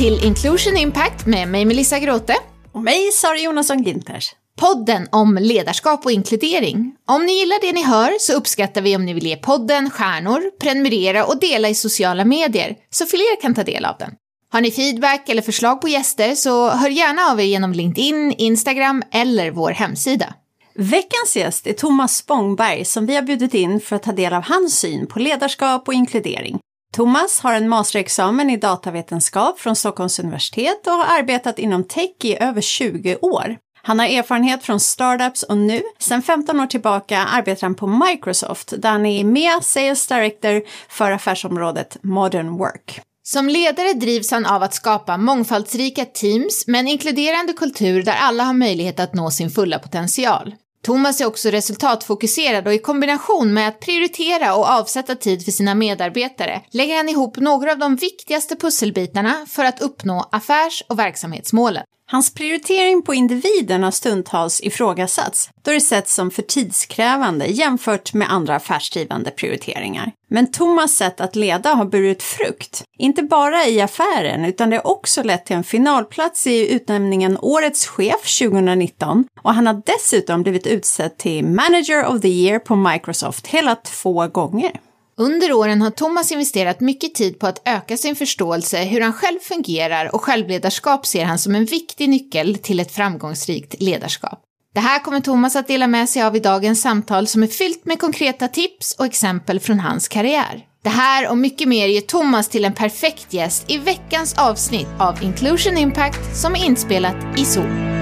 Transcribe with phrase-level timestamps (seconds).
[0.00, 2.34] Till Inclusion Impact med mig Melissa Gråte.
[2.72, 4.30] Och mig Sara Jonasson Ginters.
[4.60, 6.94] Podden om ledarskap och inkludering.
[7.06, 10.42] Om ni gillar det ni hör så uppskattar vi om ni vill ge podden stjärnor,
[10.60, 14.10] prenumerera och dela i sociala medier så fler kan ta del av den.
[14.52, 19.02] Har ni feedback eller förslag på gäster så hör gärna av er genom LinkedIn, Instagram
[19.12, 20.34] eller vår hemsida.
[20.74, 24.42] Veckans gäst är Thomas Spångberg som vi har bjudit in för att ta del av
[24.42, 26.58] hans syn på ledarskap och inkludering.
[26.96, 32.42] Thomas har en masterexamen i datavetenskap från Stockholms universitet och har arbetat inom tech i
[32.42, 33.56] över 20 år.
[33.82, 38.72] Han har erfarenhet från startups och nu, sedan 15 år tillbaka, arbetar han på Microsoft
[38.78, 43.00] där han är med Sales Director för affärsområdet Modern Work.
[43.22, 48.44] Som ledare drivs han av att skapa mångfaldsrika teams med en inkluderande kultur där alla
[48.44, 50.54] har möjlighet att nå sin fulla potential.
[50.82, 55.74] Thomas är också resultatfokuserad och i kombination med att prioritera och avsätta tid för sina
[55.74, 61.84] medarbetare lägger han ihop några av de viktigaste pusselbitarna för att uppnå affärs och verksamhetsmålen.
[62.12, 68.32] Hans prioritering på individen har stundtals ifrågasatts, då det setts som för tidskrävande jämfört med
[68.32, 70.12] andra affärsdrivande prioriteringar.
[70.30, 74.86] Men Thomas sätt att leda har burit frukt, inte bara i affären utan det har
[74.86, 80.66] också lett till en finalplats i utnämningen Årets chef 2019 och han har dessutom blivit
[80.66, 84.72] utsedd till Manager of the Year på Microsoft hela två gånger.
[85.20, 89.38] Under åren har Thomas investerat mycket tid på att öka sin förståelse hur han själv
[89.38, 94.40] fungerar och självledarskap ser han som en viktig nyckel till ett framgångsrikt ledarskap.
[94.74, 97.84] Det här kommer Thomas att dela med sig av i dagens samtal som är fyllt
[97.84, 100.64] med konkreta tips och exempel från hans karriär.
[100.82, 105.22] Det här och mycket mer ger Thomas till en perfekt gäst i veckans avsnitt av
[105.22, 107.99] Inclusion Impact som är inspelat i Zoom.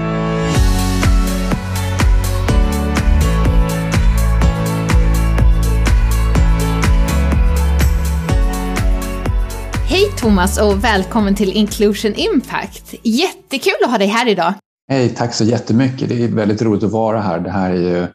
[10.19, 12.95] Thomas och välkommen till Inclusion Impact.
[13.03, 14.53] Jättekul att ha dig här idag.
[14.89, 16.09] Hej, tack så jättemycket.
[16.09, 17.39] Det är väldigt roligt att vara här.
[17.39, 18.07] Det här är ju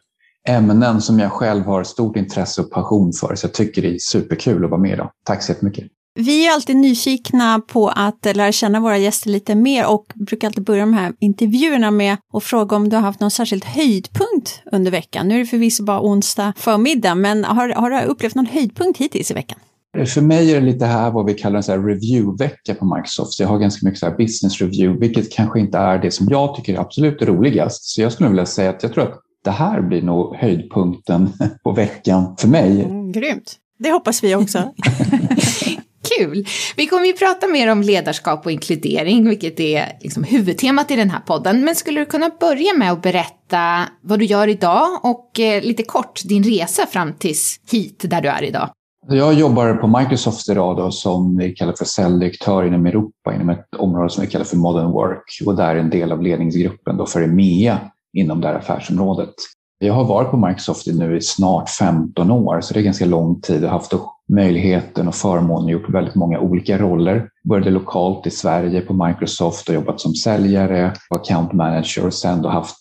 [0.47, 3.97] ämnen som jag själv har stort intresse och passion för, så jag tycker det är
[3.99, 5.09] superkul att vara med idag.
[5.25, 5.85] Tack så jättemycket.
[6.19, 10.63] Vi är alltid nyfikna på att lära känna våra gäster lite mer och brukar alltid
[10.63, 14.91] börja de här intervjuerna med att fråga om du har haft någon särskild höjdpunkt under
[14.91, 15.27] veckan.
[15.27, 19.31] Nu är det förvisso bara onsdag förmiddag, men har, har du upplevt någon höjdpunkt hittills
[19.31, 19.59] i veckan?
[20.03, 23.33] För mig är det lite här vad vi kallar en review-vecka på Microsoft.
[23.33, 26.55] Så jag har ganska mycket så business review, vilket kanske inte är det som jag
[26.55, 27.83] tycker är absolut roligast.
[27.83, 31.29] Så jag skulle vilja säga att jag tror att det här blir nog höjdpunkten
[31.63, 32.81] på veckan för mig.
[32.83, 33.55] Mm, grymt.
[33.79, 34.73] Det hoppas vi också.
[36.17, 36.45] Kul!
[36.75, 41.09] Vi kommer ju prata mer om ledarskap och inkludering, vilket är liksom huvudtemat i den
[41.09, 41.65] här podden.
[41.65, 45.83] Men skulle du kunna börja med att berätta vad du gör idag och eh, lite
[45.83, 48.69] kort din resa fram tills hit där du är idag?
[49.07, 53.75] Jag jobbar på Microsoft idag då, som vi kallar för säljdirektör inom Europa inom ett
[53.77, 57.05] område som vi kallar för Modern Work och där är en del av ledningsgruppen då
[57.05, 57.79] för EMEA
[58.13, 59.33] inom det här affärsområdet.
[59.79, 63.41] Jag har varit på Microsoft nu i snart 15 år, så det är ganska lång
[63.41, 63.63] tid.
[63.63, 63.93] Jag har haft
[64.29, 67.29] möjligheten och förmånen att gjort väldigt många olika roller.
[67.49, 72.41] Började lokalt i Sverige på Microsoft och jobbat som säljare och account manager och sen
[72.41, 72.77] då haft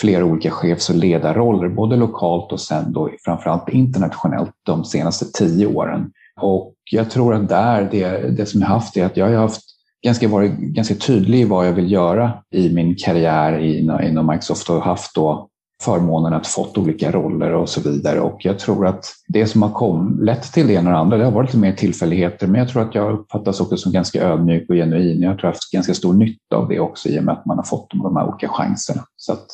[0.00, 5.66] flera olika chefs och ledarroller, både lokalt och sen då framförallt internationellt de senaste tio
[5.66, 6.10] åren.
[6.40, 9.62] Och jag tror att där, det, det som jag haft är att jag har haft
[10.04, 13.58] ganska, varit ganska tydlig i vad jag vill göra i min karriär
[14.02, 15.48] inom Microsoft och haft då
[15.82, 18.20] förmånen att fått olika roller och så vidare.
[18.20, 21.16] Och jag tror att det som har kom, lett till det ena och det andra,
[21.16, 24.22] det har varit lite mer tillfälligheter, men jag tror att jag uppfattas också som ganska
[24.22, 25.22] ödmjuk och genuin.
[25.22, 27.32] Jag tror att jag har haft ganska stor nytta av det också i och med
[27.32, 29.02] att man har fått de här olika chanserna.
[29.16, 29.46] Så att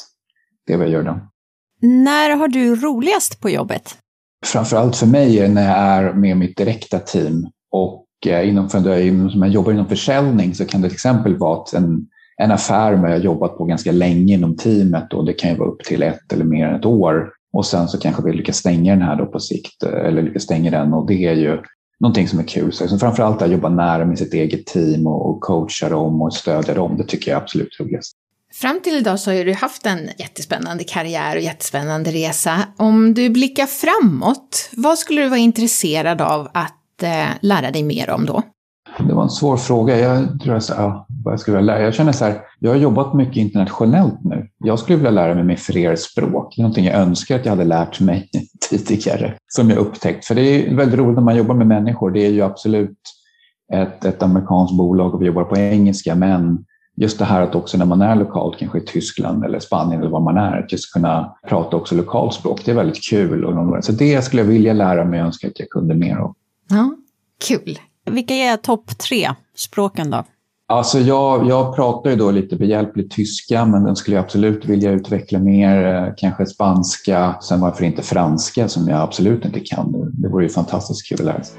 [0.67, 1.21] det är vad jag gör då.
[1.81, 3.99] När har du roligast på jobbet?
[4.45, 8.69] Framförallt för mig är det när jag är med mitt direkta team och eh, inom,
[8.69, 12.07] för jag, jobbar inom försäljning så kan det till exempel vara att en,
[12.37, 15.69] en affär jag har jobbat på ganska länge inom teamet och det kan ju vara
[15.69, 18.93] upp till ett eller mer än ett år och sen så kanske vi lyckas stänga
[18.93, 21.59] den här då på sikt eh, eller lyckas stänga den och det är ju
[22.01, 22.73] någonting som är kul.
[22.73, 26.97] Så framförallt att jobba nära med sitt eget team och coacha dem och stödja dem,
[26.97, 28.17] det tycker jag är absolut roligast.
[28.55, 32.55] Fram till idag så har du haft en jättespännande karriär och jättespännande resa.
[32.77, 38.11] Om du blickar framåt, vad skulle du vara intresserad av att eh, lära dig mer
[38.11, 38.43] om då?
[38.99, 39.99] Det var en svår fråga.
[39.99, 41.85] Jag, tror jag, ja, vad jag, skulle vilja lära.
[41.85, 44.49] jag känner så här, jag har jobbat mycket internationellt nu.
[44.59, 46.53] Jag skulle vilja lära mig mer fler språk.
[46.57, 48.31] Det är någonting jag önskar att jag hade lärt mig
[48.71, 50.25] tidigare, som jag upptäckt.
[50.25, 52.11] För det är väldigt roligt när man jobbar med människor.
[52.11, 52.99] Det är ju absolut
[53.73, 56.65] ett, ett amerikanskt bolag och vi jobbar på engelska, men
[56.97, 60.11] just det här att också när man är lokalt, kanske i Tyskland eller Spanien eller
[60.11, 63.45] var man är, att just kunna prata också lokalspråk, det är väldigt kul.
[63.45, 66.35] Och så det skulle jag vilja lära mig och önska att jag kunde mer av.
[66.71, 66.95] Ja,
[67.49, 67.79] kul.
[68.11, 70.25] Vilka är topp tre språken då?
[70.67, 74.91] Alltså jag, jag pratar ju då lite behjälpligt tyska, men den skulle jag absolut vilja
[74.91, 75.87] utveckla mer.
[75.87, 80.11] Eh, kanske spanska, sen varför inte franska som jag absolut inte kan.
[80.13, 81.59] Det vore ju fantastiskt kul att lära sig.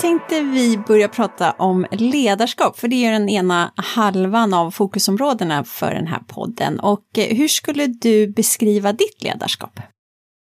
[0.00, 5.64] Tänkte vi börja prata om ledarskap, för det är ju den ena halvan av fokusområdena
[5.64, 6.80] för den här podden.
[6.80, 9.80] Och eh, hur skulle du beskriva ditt ledarskap?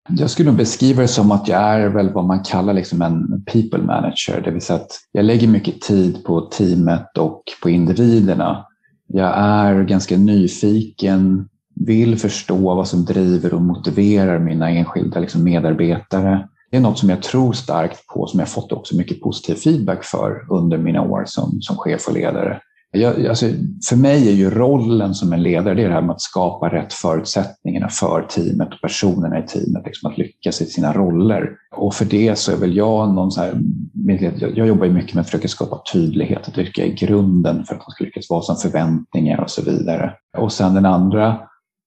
[0.08, 3.44] Jag skulle nog beskriva det som att jag är väl vad man kallar liksom en
[3.52, 8.66] people manager, det vill säga att jag lägger mycket tid på teamet och på individerna.
[9.06, 16.48] Jag är ganska nyfiken, vill förstå vad som driver och motiverar mina enskilda liksom medarbetare.
[16.72, 20.04] Det är något som jag tror starkt på, som jag fått också mycket positiv feedback
[20.04, 22.60] för under mina år som, som chef och ledare.
[22.90, 23.46] Jag, alltså,
[23.88, 26.68] för mig är ju rollen som en ledare det, är det här med att skapa
[26.68, 31.50] rätt förutsättningarna för teamet och personerna i teamet, liksom att lyckas i sina roller.
[31.76, 33.60] Och för det så är väl jag någon så här,
[34.38, 37.80] jag jobbar ju mycket med att försöka skapa tydlighet, att vilka är grunden för att
[37.80, 40.14] man ska lyckas, vad som förväntningar och så vidare.
[40.38, 41.40] Och sen den andra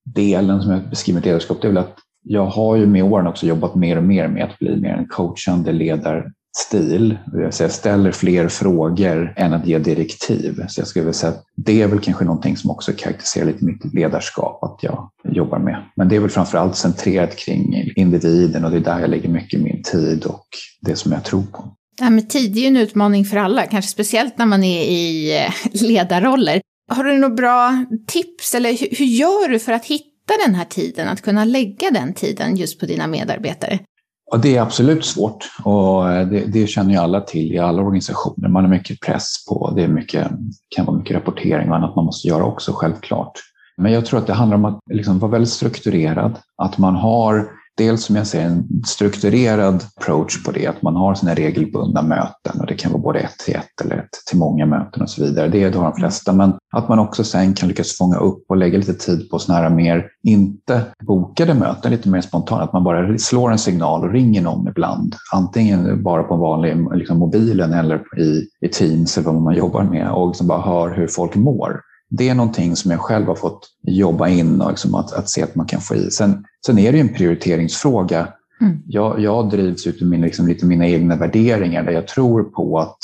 [0.06, 3.28] delen som jag beskriver med ledarskap, det är väl att jag har ju med åren
[3.28, 7.18] också jobbat mer och mer med att bli mer en coachande ledarstil.
[7.34, 10.64] Jag ställer fler frågor än att ge direktiv.
[10.68, 13.66] Så jag skulle vilja säga att det är väl kanske någonting som också karaktäriserar lite
[13.66, 15.84] mitt ledarskap, att jag jobbar med.
[15.96, 19.30] Men det är väl framför allt centrerat kring individen och det är där jag lägger
[19.30, 20.48] mycket min tid och
[20.82, 21.76] det som jag tror på.
[22.00, 25.38] Ja, men tid är ju en utmaning för alla, kanske speciellt när man är i
[25.38, 26.62] eh, ledarroller.
[26.92, 30.15] Har du några bra tips eller hur gör du för att hitta
[30.46, 33.80] den här tiden, att kunna lägga den tiden just på dina medarbetare?
[34.32, 37.82] Ja, det är absolut svårt och eh, det, det, känner ju alla till i alla
[37.82, 38.50] organisationer.
[38.50, 40.28] Man har mycket press på, det är mycket,
[40.76, 43.32] kan vara mycket rapportering och annat man måste göra också självklart.
[43.78, 47.50] Men jag tror att det handlar om att liksom vara väldigt strukturerad, att man har
[47.78, 52.60] dels som jag säger en strukturerad approach på det, att man har sina regelbundna möten
[52.60, 55.24] och det kan vara både ett till ett eller ett till många möten och så
[55.24, 55.48] vidare.
[55.48, 58.78] Det har de flesta, men att man också sen kan lyckas fånga upp och lägga
[58.78, 63.18] lite tid på sådana här mer, inte bokade möten, lite mer spontant, att man bara
[63.18, 65.16] slår en signal och ringer någon ibland.
[65.34, 69.84] Antingen bara på en vanlig liksom mobilen eller i, i Teams eller vad man jobbar
[69.84, 73.36] med och liksom bara hör hur folk mår det är någonting som jag själv har
[73.36, 76.12] fått jobba in och liksom att, att se att man kan få i.
[76.12, 78.28] Sen, sen är det ju en prioriteringsfråga.
[78.62, 78.78] Mm.
[78.88, 82.98] Jag, jag drivs utifrån min, liksom, lite mina egna värderingar där jag tror på att,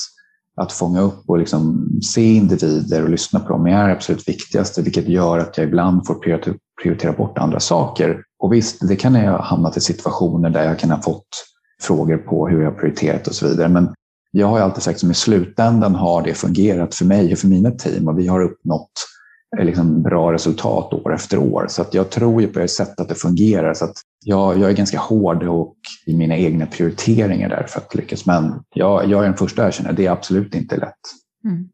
[0.58, 5.08] att fånga upp och liksom se individer och lyssna på dem är absolut viktigaste, vilket
[5.08, 8.24] gör att jag ibland får prioritera, prioritera bort andra saker.
[8.40, 11.46] Och visst, det kan jag ha hamnat i situationer där jag kan ha fått
[11.82, 13.70] frågor på hur jag har prioriterat och så vidare.
[13.70, 13.94] Men
[14.32, 17.72] jag har alltid sagt att i slutändan har det fungerat för mig och för mina
[17.72, 18.92] team och vi har uppnått
[19.58, 21.66] eh, liksom bra resultat år efter år.
[21.70, 23.74] Så att jag tror ju på det sättet att det fungerar.
[23.74, 23.96] Så att
[24.26, 25.76] jag, jag är ganska hård och
[26.06, 28.26] i mina egna prioriteringar där för att lyckas.
[28.26, 31.00] Men jag, jag är den första att erkänna, det är absolut inte lätt.
[31.46, 31.70] Mm.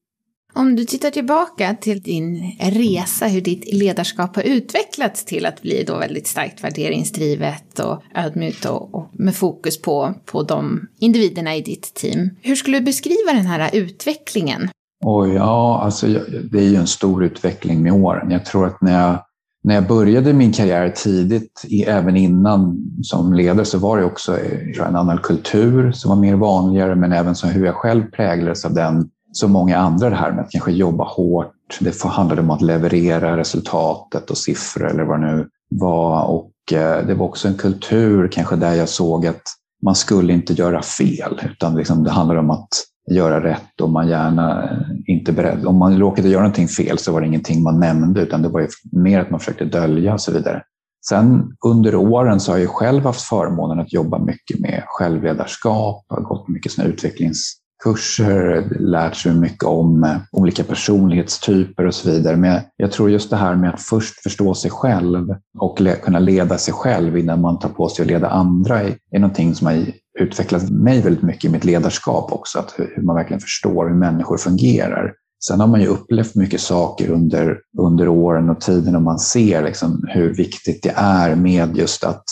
[0.59, 5.83] Om du tittar tillbaka till din resa, hur ditt ledarskap har utvecklats till att bli
[5.83, 11.61] då väldigt starkt värderingsdrivet och ödmjukt och, och, med fokus på, på de individerna i
[11.61, 12.29] ditt team.
[12.41, 14.69] Hur skulle du beskriva den här utvecklingen?
[15.05, 16.07] Oj, ja, alltså
[16.51, 18.31] det är ju en stor utveckling med åren.
[18.31, 19.19] Jag tror att när jag,
[19.63, 24.87] när jag började min karriär tidigt, även innan som ledare, så var det också eh,
[24.87, 28.73] en annan kultur som var mer vanligare, men även så hur jag själv präglades av
[28.73, 31.77] den så många andra det här med att kanske jobba hårt.
[31.79, 36.23] Det handlade om att leverera resultatet och siffror eller vad det nu var.
[36.23, 39.41] Och eh, det var också en kultur kanske där jag såg att
[39.83, 42.69] man skulle inte göra fel, utan liksom det handlar om att
[43.11, 45.65] göra rätt och man gärna eh, inte beredd.
[45.65, 48.67] Om man råkade göra någonting fel så var det ingenting man nämnde, utan det var
[48.91, 50.63] mer att man försökte dölja och så vidare.
[51.09, 56.21] Sen under åren så har jag själv haft förmånen att jobba mycket med självledarskap, har
[56.21, 62.35] gått mycket såna utvecklings kurser, lärt sig mycket om eh, olika personlighetstyper och så vidare.
[62.35, 66.57] Men jag tror just det här med att först förstå sig själv och kunna leda
[66.57, 69.85] sig själv innan man tar på sig att leda andra är någonting som har
[70.19, 72.59] utvecklat mig väldigt mycket i mitt ledarskap också.
[72.59, 75.13] Att hur man verkligen förstår hur människor fungerar.
[75.47, 79.63] Sen har man ju upplevt mycket saker under, under åren och tiden och man ser
[79.63, 82.23] liksom hur viktigt det är med just att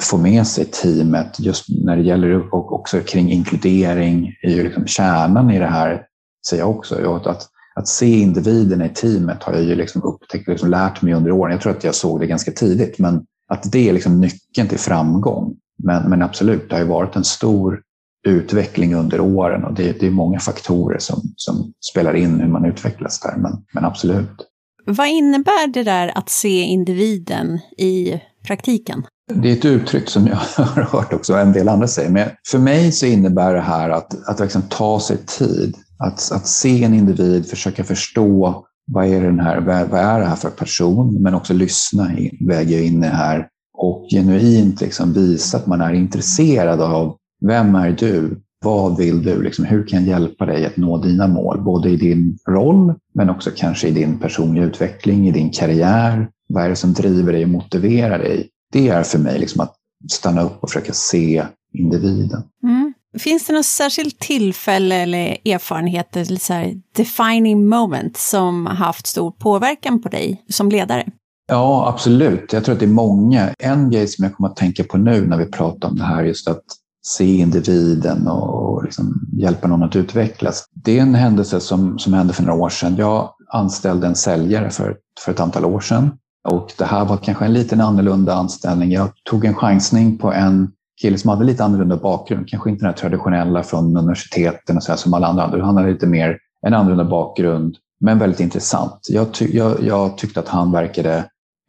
[0.00, 4.86] få med sig teamet just när det gäller och också kring inkludering är ju liksom
[4.86, 6.02] kärnan i det här,
[6.48, 7.20] säger jag också.
[7.26, 11.30] Att, att se individerna i teamet har jag ju liksom upptäckt, liksom lärt mig under
[11.30, 11.52] åren.
[11.52, 14.78] Jag tror att jag såg det ganska tidigt, men att det är liksom nyckeln till
[14.78, 15.56] framgång.
[15.82, 17.80] Men, men absolut, det har ju varit en stor
[18.26, 22.64] utveckling under åren och det, det är många faktorer som, som spelar in hur man
[22.64, 24.46] utvecklas där, men, men absolut.
[24.84, 29.06] Vad innebär det där att se individen i praktiken?
[29.34, 32.10] Det är ett uttryck som jag har hört också en del andra säger.
[32.10, 35.76] Men för mig så innebär det här att, att liksom ta sig tid.
[35.98, 40.36] Att, att se en individ, försöka förstå vad är, den här, vad är det här
[40.36, 42.10] för person, men också lyssna,
[42.40, 47.90] väga in det här och genuint liksom visa att man är intresserad av vem är
[47.90, 48.40] du?
[48.64, 49.42] Vad vill du?
[49.42, 51.60] Liksom, hur kan jag hjälpa dig att nå dina mål?
[51.60, 56.28] Både i din roll, men också kanske i din personliga utveckling, i din karriär.
[56.48, 58.48] Vad är det som driver dig och motiverar dig?
[58.72, 59.74] Det är för mig liksom att
[60.10, 62.42] stanna upp och försöka se individen.
[62.62, 62.94] Mm.
[63.18, 69.06] Finns det något särskilt tillfälle eller erfarenhet, eller så här defining moment, som har haft
[69.06, 71.06] stor påverkan på dig som ledare?
[71.48, 72.52] Ja, absolut.
[72.52, 73.54] Jag tror att det är många.
[73.58, 76.24] En grej som jag kommer att tänka på nu när vi pratar om det här,
[76.24, 76.62] just att
[77.02, 80.64] se individen och liksom hjälpa någon att utvecklas.
[80.84, 82.96] Det är en händelse som, som hände för några år sedan.
[82.96, 86.10] Jag anställde en säljare för, för ett antal år sedan
[86.48, 88.92] och det här var kanske en liten annorlunda anställning.
[88.92, 90.70] Jag tog en chansning på en
[91.02, 94.96] kille som hade lite annorlunda bakgrund, kanske inte den traditionella från universiteten och så här,
[94.96, 95.64] som alla andra.
[95.64, 99.06] Han hade lite mer en annorlunda bakgrund, men väldigt intressant.
[99.08, 101.24] Jag, ty jag, jag tyckte att han verkade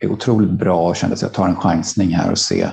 [0.06, 2.68] otroligt bra och kände att jag tar en chansning här och se.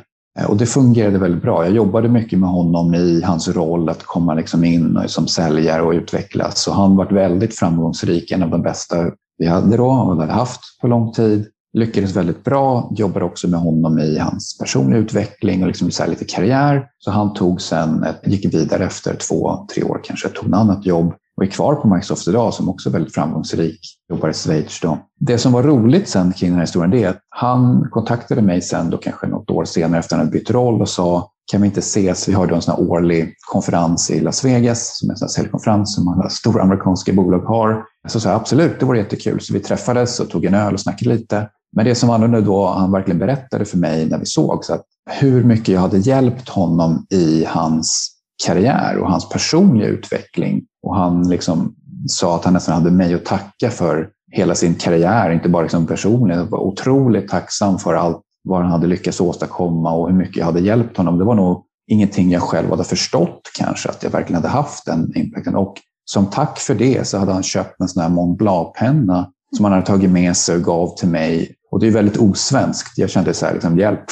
[0.48, 1.64] Och det fungerade väldigt bra.
[1.64, 5.92] Jag jobbade mycket med honom i hans roll att komma liksom in som säljare och
[5.92, 6.62] utvecklas.
[6.62, 8.96] Så han var väldigt framgångsrik, en av de bästa
[9.38, 11.46] vi hade då och hade haft på lång tid
[11.78, 16.24] lyckades väldigt bra, jobbade också med honom i hans personliga utveckling och liksom så lite
[16.24, 16.86] karriär.
[16.98, 21.14] Så han tog sen, gick vidare efter två, tre år kanske, tog ett annat jobb
[21.36, 23.80] och är kvar på Microsoft idag som också är väldigt framgångsrik,
[24.10, 24.98] jobbar i Schweiz då.
[25.20, 28.62] Det som var roligt sen kring den här historien det är att han kontaktade mig
[28.62, 31.66] sen då kanske något år senare efter att han bytt roll och sa kan vi
[31.66, 32.28] inte ses?
[32.28, 35.94] Vi har då en sån här årlig konferens i Las Vegas, som är en säljkonferens
[35.94, 37.84] som alla stora amerikanska bolag har.
[38.08, 39.40] Så sa jag absolut, det vore jättekul.
[39.40, 41.48] Så vi träffades och tog en öl och snackade lite.
[41.76, 44.84] Men det som var annorlunda då, han verkligen berättade för mig när vi sågs, att
[45.10, 48.10] hur mycket jag hade hjälpt honom i hans
[48.46, 50.62] karriär och hans personliga utveckling.
[50.82, 51.74] Och han liksom
[52.08, 55.86] sa att han nästan hade mig att tacka för hela sin karriär, inte bara liksom
[55.86, 56.38] personligen.
[56.38, 60.44] Jag var otroligt tacksam för allt vad han hade lyckats åstadkomma och hur mycket jag
[60.44, 61.18] hade hjälpt honom.
[61.18, 65.12] Det var nog ingenting jag själv hade förstått kanske, att jag verkligen hade haft den
[65.16, 65.56] impacten.
[65.56, 69.64] Och som tack för det så hade han köpt en sån här Mont Blanc-penna som
[69.64, 72.98] han hade tagit med sig och gav till mig och det är väldigt osvenskt.
[72.98, 74.04] Jag kände så här, liksom, hjälp.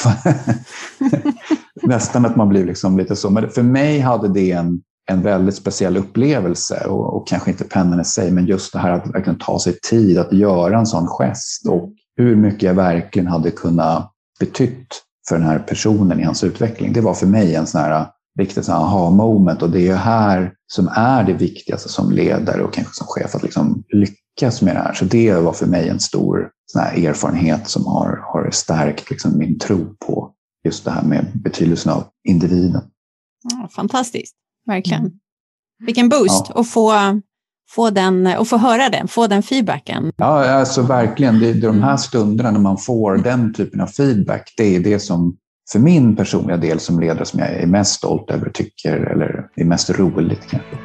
[1.82, 3.30] Nästan att man blir liksom lite så.
[3.30, 8.00] Men för mig hade det en, en väldigt speciell upplevelse och, och, kanske inte pennan
[8.00, 11.06] i sig, men just det här att verkligen ta sig tid att göra en sån
[11.06, 16.44] gest och hur mycket jag verkligen hade kunnat betytt för den här personen i hans
[16.44, 16.92] utveckling.
[16.92, 18.06] Det var för mig en sån här
[18.38, 23.06] riktigt aha-moment och det är här som är det viktigaste som ledare och kanske som
[23.06, 24.94] chef, att liksom lyckas med det här.
[24.94, 29.38] Så det var för mig en stor sån här erfarenhet som har, har stärkt liksom
[29.38, 30.32] min tro på
[30.64, 32.82] just det här med betydelsen av individen.
[33.70, 34.35] Fantastiskt,
[34.66, 35.00] verkligen.
[35.00, 35.12] Mm.
[35.87, 36.61] Vilken boost ja.
[36.61, 36.92] att få,
[37.70, 40.12] få, den, och få höra den, få den feedbacken.
[40.16, 41.38] Ja, alltså verkligen.
[41.38, 44.80] Det, det är de här stunderna när man får den typen av feedback, det är
[44.80, 45.37] det som
[45.73, 49.64] för min personliga del som ledare som jag är mest stolt över, tycker, eller är
[49.64, 50.76] mest roligt kanske.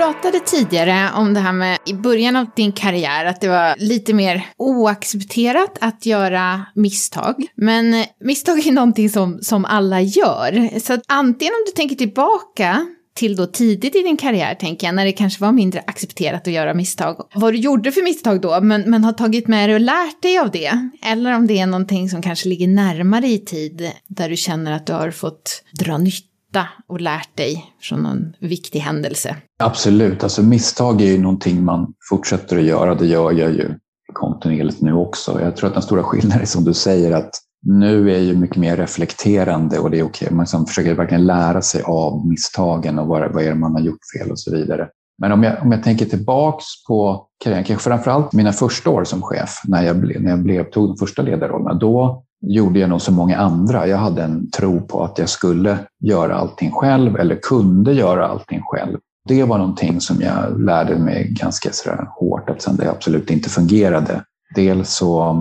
[0.00, 4.14] pratade tidigare om det här med i början av din karriär, att det var lite
[4.14, 7.46] mer oaccepterat att göra misstag.
[7.54, 10.78] Men misstag är någonting som, som alla gör.
[10.80, 14.94] Så att antingen om du tänker tillbaka till då tidigt i din karriär, tänker jag,
[14.94, 17.28] när det kanske var mindre accepterat att göra misstag.
[17.34, 20.38] Vad du gjorde för misstag då, men, men har tagit med dig och lärt dig
[20.38, 20.90] av det.
[21.06, 24.86] Eller om det är någonting som kanske ligger närmare i tid, där du känner att
[24.86, 29.36] du har fått dra nytta och lärt dig från någon viktig händelse?
[29.58, 32.94] Absolut, alltså misstag är ju någonting man fortsätter att göra.
[32.94, 33.74] Det gör jag ju
[34.12, 35.40] kontinuerligt nu också.
[35.40, 37.30] Jag tror att den stora skillnaden är som du säger att
[37.62, 40.26] nu är jag ju mycket mer reflekterande och det är okej.
[40.26, 40.36] Okay.
[40.36, 43.80] Man liksom försöker verkligen lära sig av misstagen och vad, vad är det man har
[43.80, 44.88] gjort fel och så vidare.
[45.18, 49.22] Men om jag, om jag tänker tillbaks på karriären, kanske framförallt mina första år som
[49.22, 53.00] chef, när jag, ble, när jag blev, tog de första ledarrollerna, då gjorde jag nog
[53.00, 53.86] som många andra.
[53.86, 58.60] Jag hade en tro på att jag skulle göra allting själv eller kunde göra allting
[58.62, 58.98] själv.
[59.28, 63.48] Det var någonting som jag lärde mig ganska sådär hårt att sen det absolut inte
[63.48, 64.24] fungerade.
[64.54, 65.36] Dels så,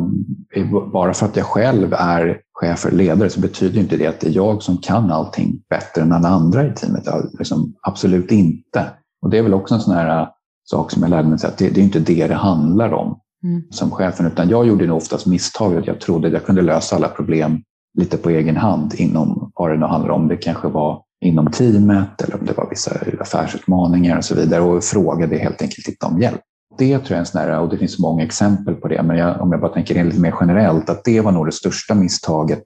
[0.94, 4.28] bara för att jag själv är chef eller ledare så betyder inte det att det
[4.28, 7.04] är jag som kan allting bättre än alla andra i teamet.
[7.40, 8.86] Liksom, absolut inte.
[9.22, 10.28] Och det är väl också en sån här
[10.64, 13.64] sak som jag lärde mig, att det, det är inte det det handlar om mm.
[13.70, 15.88] som chefen, utan jag gjorde nog oftast misstaget.
[15.88, 17.62] Jag trodde att jag kunde lösa alla problem
[17.98, 20.28] lite på egen hand inom vad det nu handlar om.
[20.28, 24.84] Det kanske var inom teamet eller om det var vissa affärsutmaningar och så vidare och
[24.84, 26.42] frågade helt enkelt inte om hjälp.
[26.78, 29.18] Det tror jag är en sån här, och det finns många exempel på det, men
[29.18, 32.66] jag, om jag bara tänker lite mer generellt, att det var nog det största misstaget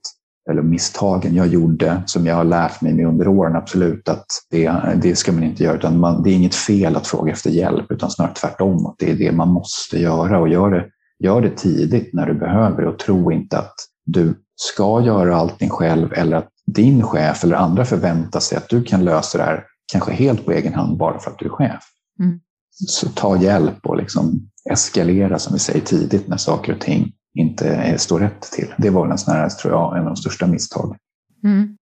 [0.49, 5.15] eller misstagen jag gjorde som jag har lärt mig under åren, absolut, att det, det
[5.15, 5.75] ska man inte göra.
[5.75, 8.85] Utan man, det är inget fel att fråga efter hjälp, utan snarare tvärtom.
[8.85, 10.85] Att det är det man måste göra och gör det,
[11.19, 16.13] gör det tidigt när du behöver och tro inte att du ska göra allting själv
[16.13, 20.11] eller att din chef eller andra förväntar sig att du kan lösa det här, kanske
[20.11, 21.83] helt på egen hand, bara för att du är chef.
[22.19, 22.39] Mm.
[22.87, 27.97] Så ta hjälp och liksom eskalera, som vi säger, tidigt när saker och ting inte
[27.97, 28.73] står rätt till.
[28.77, 30.97] Det var en sån här, tror jag, en av de största misstagen.
[31.43, 31.77] Mm.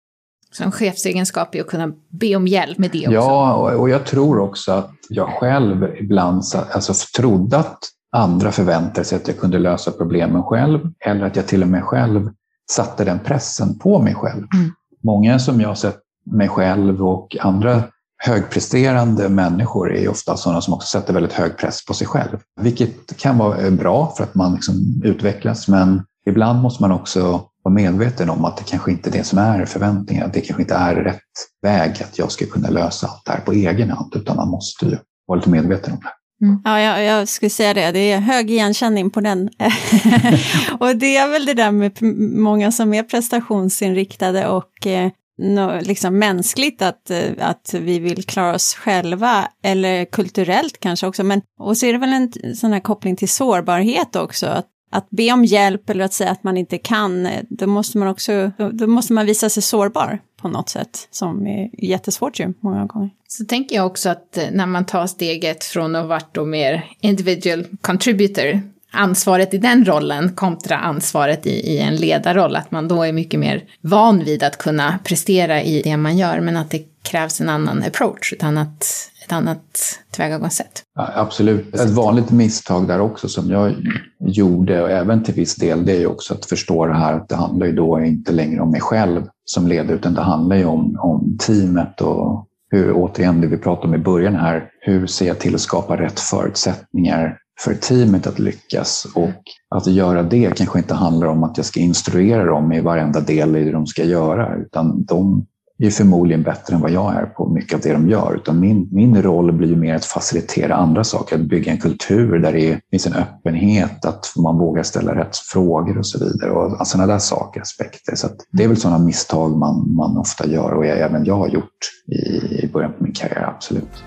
[0.51, 3.11] Så en chefsegenskap är att kunna be om hjälp med det också?
[3.11, 7.79] Ja, och jag tror också att jag själv ibland alltså, trodde att
[8.11, 11.83] andra förväntade sig att jag kunde lösa problemen själv, eller att jag till och med
[11.83, 12.29] själv
[12.71, 14.45] satte den pressen på mig själv.
[14.53, 14.71] Mm.
[15.03, 17.83] Många som jag sett mig själv och andra
[18.17, 22.37] högpresterande människor är ofta sådana som också sätter väldigt hög press på sig själv.
[22.61, 27.73] Vilket kan vara bra för att man liksom utvecklas, men ibland måste man också vara
[27.73, 30.31] medveten om att det kanske inte är det som är förväntningarna.
[30.33, 31.21] Det kanske inte är rätt
[31.61, 34.85] väg att jag ska kunna lösa allt det här på egen hand, utan man måste
[34.85, 34.97] ju
[35.27, 36.45] vara lite medveten om det.
[36.45, 36.61] Mm.
[36.63, 39.37] Ja, jag, jag, skulle säga det, det är hög igenkänning på den.
[40.79, 42.01] och det är väl det där med
[42.37, 48.55] många som är prestationsinriktade och eh, no, liksom mänskligt att, eh, att vi vill klara
[48.55, 52.79] oss själva, eller kulturellt kanske också, men och så är det väl en sån här
[52.79, 56.77] koppling till sårbarhet också, att, att be om hjälp eller att säga att man inte
[56.77, 61.07] kan, eh, då måste man också, då måste man visa sig sårbar på något sätt,
[61.11, 63.09] som är jättesvårt ju många gånger.
[63.27, 66.85] Så tänker jag också att eh, när man tar steget från att vara då mer
[67.01, 73.03] individual contributor ansvaret i den rollen kontra ansvaret i, i, en ledarroll, att man då
[73.03, 76.83] är mycket mer van vid att kunna prestera i det man gör, men att det
[77.03, 78.85] krävs en annan approach, ett annat,
[79.25, 80.83] ett annat tillvägagångssätt.
[80.95, 81.75] Ja, absolut.
[81.75, 83.75] Ett vanligt misstag där också som jag
[84.19, 87.29] gjorde, och även till viss del, det är ju också att förstå det här att
[87.29, 90.65] det handlar ju då inte längre om mig själv som ledare, utan det handlar ju
[90.65, 95.27] om, om teamet och hur, återigen det vi pratade om i början här, hur ser
[95.27, 99.07] jag till att skapa rätt förutsättningar för teamet att lyckas.
[99.15, 99.43] Och
[99.75, 103.55] att göra det kanske inte handlar om att jag ska instruera dem i varenda del
[103.55, 105.45] i det de ska göra, utan de
[105.79, 108.35] är förmodligen bättre än vad jag är på mycket av det de gör.
[108.35, 112.39] Utan min, min roll blir ju mer att facilitera andra saker, att bygga en kultur
[112.39, 116.51] där det finns en öppenhet, att man vågar ställa rätt frågor och så vidare.
[116.51, 118.15] Och sådana där saker, aspekter.
[118.15, 121.47] Så det är väl sådana misstag man, man ofta gör och jag, även jag har
[121.47, 124.03] gjort i, i början på min karriär, absolut.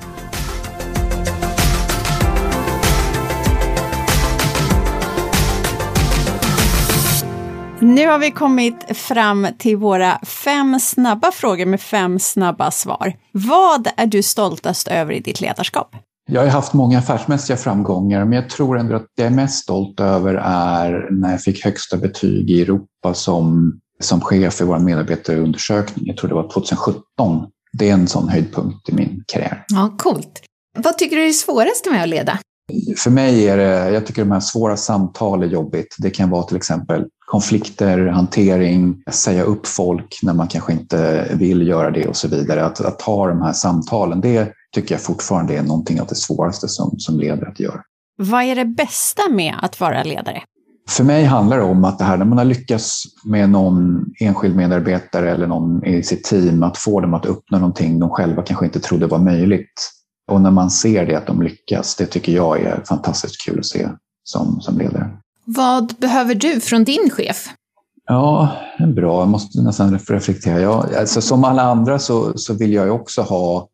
[7.83, 13.13] Nu har vi kommit fram till våra fem snabba frågor med fem snabba svar.
[13.33, 15.97] Vad är du stoltast över i ditt ledarskap?
[16.31, 19.63] Jag har haft många affärsmässiga framgångar, men jag tror ändå att det jag är mest
[19.63, 24.79] stolt över är när jag fick högsta betyg i Europa som, som chef för vår
[24.79, 26.07] medarbetarundersökning.
[26.07, 27.03] Jag tror det var 2017.
[27.73, 29.65] Det är en sån höjdpunkt i min karriär.
[29.69, 30.43] Ja, coolt.
[30.79, 32.39] Vad tycker du är det svåraste med att leda?
[32.97, 35.97] För mig är det, jag tycker de här svåra samtal är jobbigt.
[35.99, 41.69] Det kan vara till exempel konflikter, hantering, säga upp folk när man kanske inte vill
[41.69, 42.65] göra det och så vidare.
[42.65, 46.69] Att, att ta de här samtalen, det tycker jag fortfarande är någonting av det svåraste
[46.69, 47.81] som, som ledare att göra.
[48.19, 50.43] Vad är det bästa med att vara ledare?
[50.89, 54.57] För mig handlar det om att det här när man har lyckats med någon enskild
[54.57, 58.67] medarbetare eller någon i sitt team, att få dem att uppnå någonting de själva kanske
[58.67, 59.91] inte trodde var möjligt.
[60.33, 63.67] Och när man ser det, att de lyckas, det tycker jag är fantastiskt kul att
[63.67, 63.89] se
[64.25, 65.11] som, som ledare.
[65.57, 67.49] Vad behöver du från din chef?
[68.07, 68.49] Ja,
[68.95, 69.21] bra.
[69.21, 70.61] Jag måste nästan reflektera.
[70.61, 73.69] Ja, alltså, som alla andra så, så vill jag också ha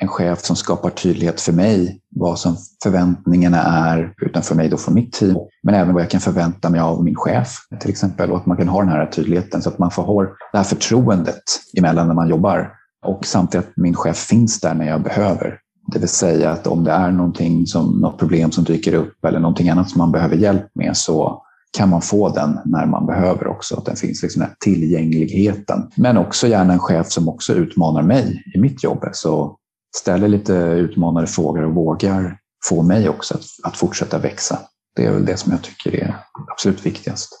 [0.00, 4.94] en chef som skapar tydlighet för mig, vad som förväntningarna är utanför mig då från
[4.94, 8.36] mitt team, men även vad jag kan förvänta mig av min chef till exempel och
[8.36, 11.42] att man kan ha den här tydligheten så att man får ha det här förtroendet
[11.78, 12.70] emellan när man jobbar
[13.06, 15.58] och samtidigt att min chef finns där när jag behöver.
[15.86, 19.40] Det vill säga att om det är någonting som, något problem som dyker upp eller
[19.40, 21.42] någonting annat som man behöver hjälp med så
[21.76, 23.76] kan man få den när man behöver också.
[23.76, 25.90] Att den finns liksom den här tillgängligheten.
[25.96, 29.04] Men också gärna en chef som också utmanar mig i mitt jobb.
[29.12, 29.56] Så
[29.96, 34.58] ställer lite utmanande frågor och vågar få mig också att, att fortsätta växa.
[34.96, 36.16] Det är väl det som jag tycker är
[36.52, 37.38] absolut viktigast.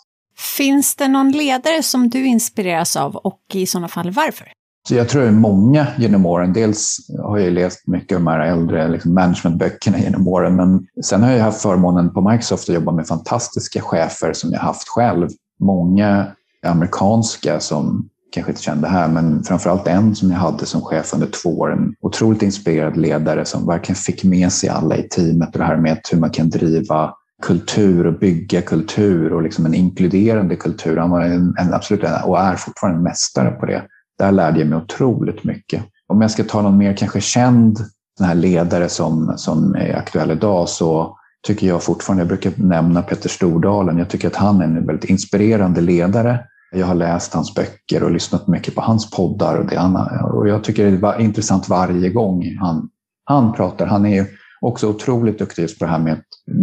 [0.56, 4.48] Finns det någon ledare som du inspireras av och i sådana fall varför?
[4.88, 6.52] Så jag tror det är många genom åren.
[6.52, 11.22] Dels har jag läst mycket av de här äldre liksom managementböckerna genom åren, men sen
[11.22, 15.28] har jag haft förmånen på Microsoft att jobba med fantastiska chefer som jag haft själv.
[15.60, 16.26] Många
[16.66, 21.26] amerikanska som kanske inte kände här, men framförallt en som jag hade som chef under
[21.26, 21.72] två år.
[21.72, 25.76] En otroligt inspirerad ledare som verkligen fick med sig alla i teamet och det här
[25.76, 30.96] med hur man kan driva kultur och bygga kultur och liksom en inkluderande kultur.
[30.96, 33.82] Han var en, en absolut och är fortfarande en mästare på det.
[34.22, 35.84] Där lärde jag mig otroligt mycket.
[36.06, 37.78] Om jag ska ta någon mer kanske känd
[38.18, 43.02] den här ledare som, som är aktuell idag så tycker jag fortfarande, jag brukar nämna
[43.02, 46.38] Petter Stordalen, jag tycker att han är en väldigt inspirerande ledare.
[46.72, 50.48] Jag har läst hans böcker och lyssnat mycket på hans poddar och, det han, och
[50.48, 52.88] jag tycker det är intressant varje gång han,
[53.24, 53.86] han pratar.
[53.86, 54.26] Han är
[54.60, 56.22] också otroligt duktig på det här med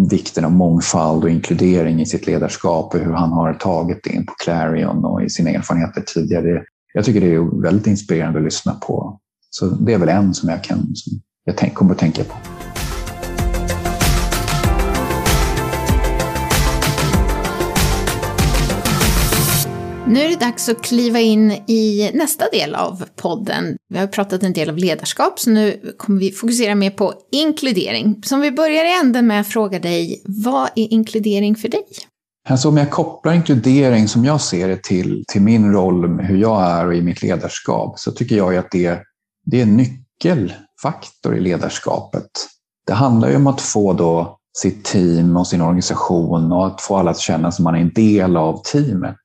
[0.10, 4.26] vikten av mångfald och inkludering i sitt ledarskap och hur han har tagit det in
[4.26, 6.64] på Clarion och i sina erfarenheter tidigare.
[6.94, 9.20] Jag tycker det är väldigt inspirerande att lyssna på.
[9.50, 12.34] Så det är väl en som jag, kan, som jag tänk, kommer att tänka på.
[20.08, 23.78] Nu är det dags att kliva in i nästa del av podden.
[23.90, 28.22] Vi har pratat en del om ledarskap, så nu kommer vi fokusera mer på inkludering.
[28.26, 31.84] Så om vi börjar i änden med att fråga dig, vad är inkludering för dig?
[32.48, 36.38] Alltså om jag kopplar inkludering som jag ser det till, till min roll, med hur
[36.38, 39.00] jag är och i mitt ledarskap, så tycker jag att det,
[39.46, 42.30] det är en nyckelfaktor i ledarskapet.
[42.88, 46.98] Det handlar ju om att få då sitt team och sin organisation och att få
[46.98, 49.18] alla att känna som man är en del av teamet.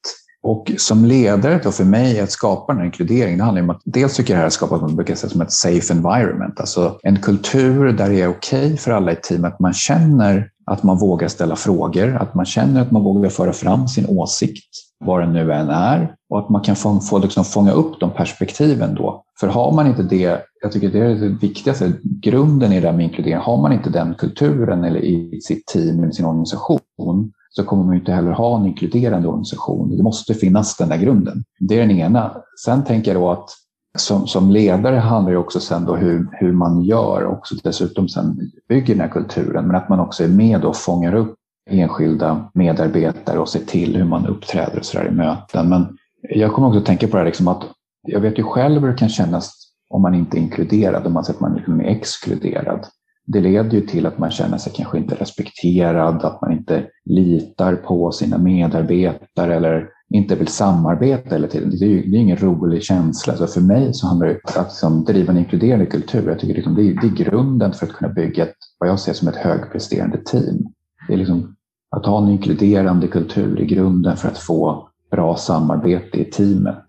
[0.42, 3.82] Och som ledare då för mig att skapa den här inkluderingen, det handlar om att
[3.84, 7.20] dels tycker jag det här skapas, man brukar säga som ett safe environment, alltså en
[7.20, 10.98] kultur där det är okej okay för alla i teamet att man känner att man
[10.98, 14.70] vågar ställa frågor, att man känner att man vågar föra fram sin åsikt,
[15.04, 18.10] vad den nu än är, och att man kan få, få liksom fånga upp de
[18.10, 19.24] perspektiven då.
[19.40, 22.96] För har man inte det, jag tycker det är det viktigaste, grunden i det här
[22.96, 27.64] med inkludering, har man inte den kulturen eller i sitt team eller sin organisation, så
[27.64, 29.96] kommer man inte heller ha en inkluderande organisation.
[29.96, 31.44] Det måste finnas den där grunden.
[31.60, 32.36] Det är den ena.
[32.64, 33.50] Sen tänker jag då att
[33.98, 38.50] som, som ledare handlar det också sen då hur, hur man gör också dessutom sen
[38.68, 41.34] bygger den här kulturen, men att man också är med och fångar upp
[41.70, 45.68] enskilda medarbetare och ser till hur man uppträder och så där i möten.
[45.68, 47.62] Men jag kommer också att tänka på det här liksom att
[48.06, 49.52] jag vet ju själv hur det kan kännas
[49.90, 52.86] om man inte är inkluderad, om man säger att man liksom är exkluderad
[53.26, 57.76] det leder ju till att man känner sig kanske inte respekterad, att man inte litar
[57.76, 61.70] på sina medarbetare eller inte vill samarbeta hela tiden.
[61.70, 63.36] Det är ju det är ingen rolig känsla.
[63.36, 66.28] Så för mig så handlar det om att liksom driva en inkluderande kultur.
[66.28, 69.00] Jag tycker liksom det, är, det är grunden för att kunna bygga ett, vad jag
[69.00, 70.66] ser som ett högpresterande team.
[71.08, 71.56] Det är liksom
[71.96, 76.84] att ha en inkluderande kultur är grunden för att få bra samarbete i teamet.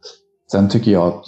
[0.52, 1.24] Sen tycker jag att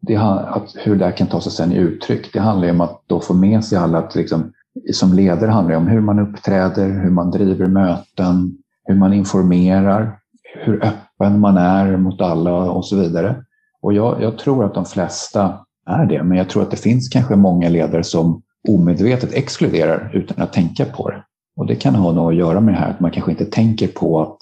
[0.00, 2.80] det, att hur det här kan ta sig sen i uttryck, det handlar ju om
[2.80, 4.52] att då få med sig alla att liksom,
[4.92, 10.18] som ledare handlar det om hur man uppträder, hur man driver möten, hur man informerar,
[10.64, 13.44] hur öppen vem man är mot alla och så vidare.
[13.82, 17.08] Och jag, jag tror att de flesta är det, men jag tror att det finns
[17.08, 21.24] kanske många ledare som omedvetet exkluderar utan att tänka på det.
[21.56, 23.88] Och det kan ha något att göra med det här att man kanske inte tänker
[23.88, 24.38] på att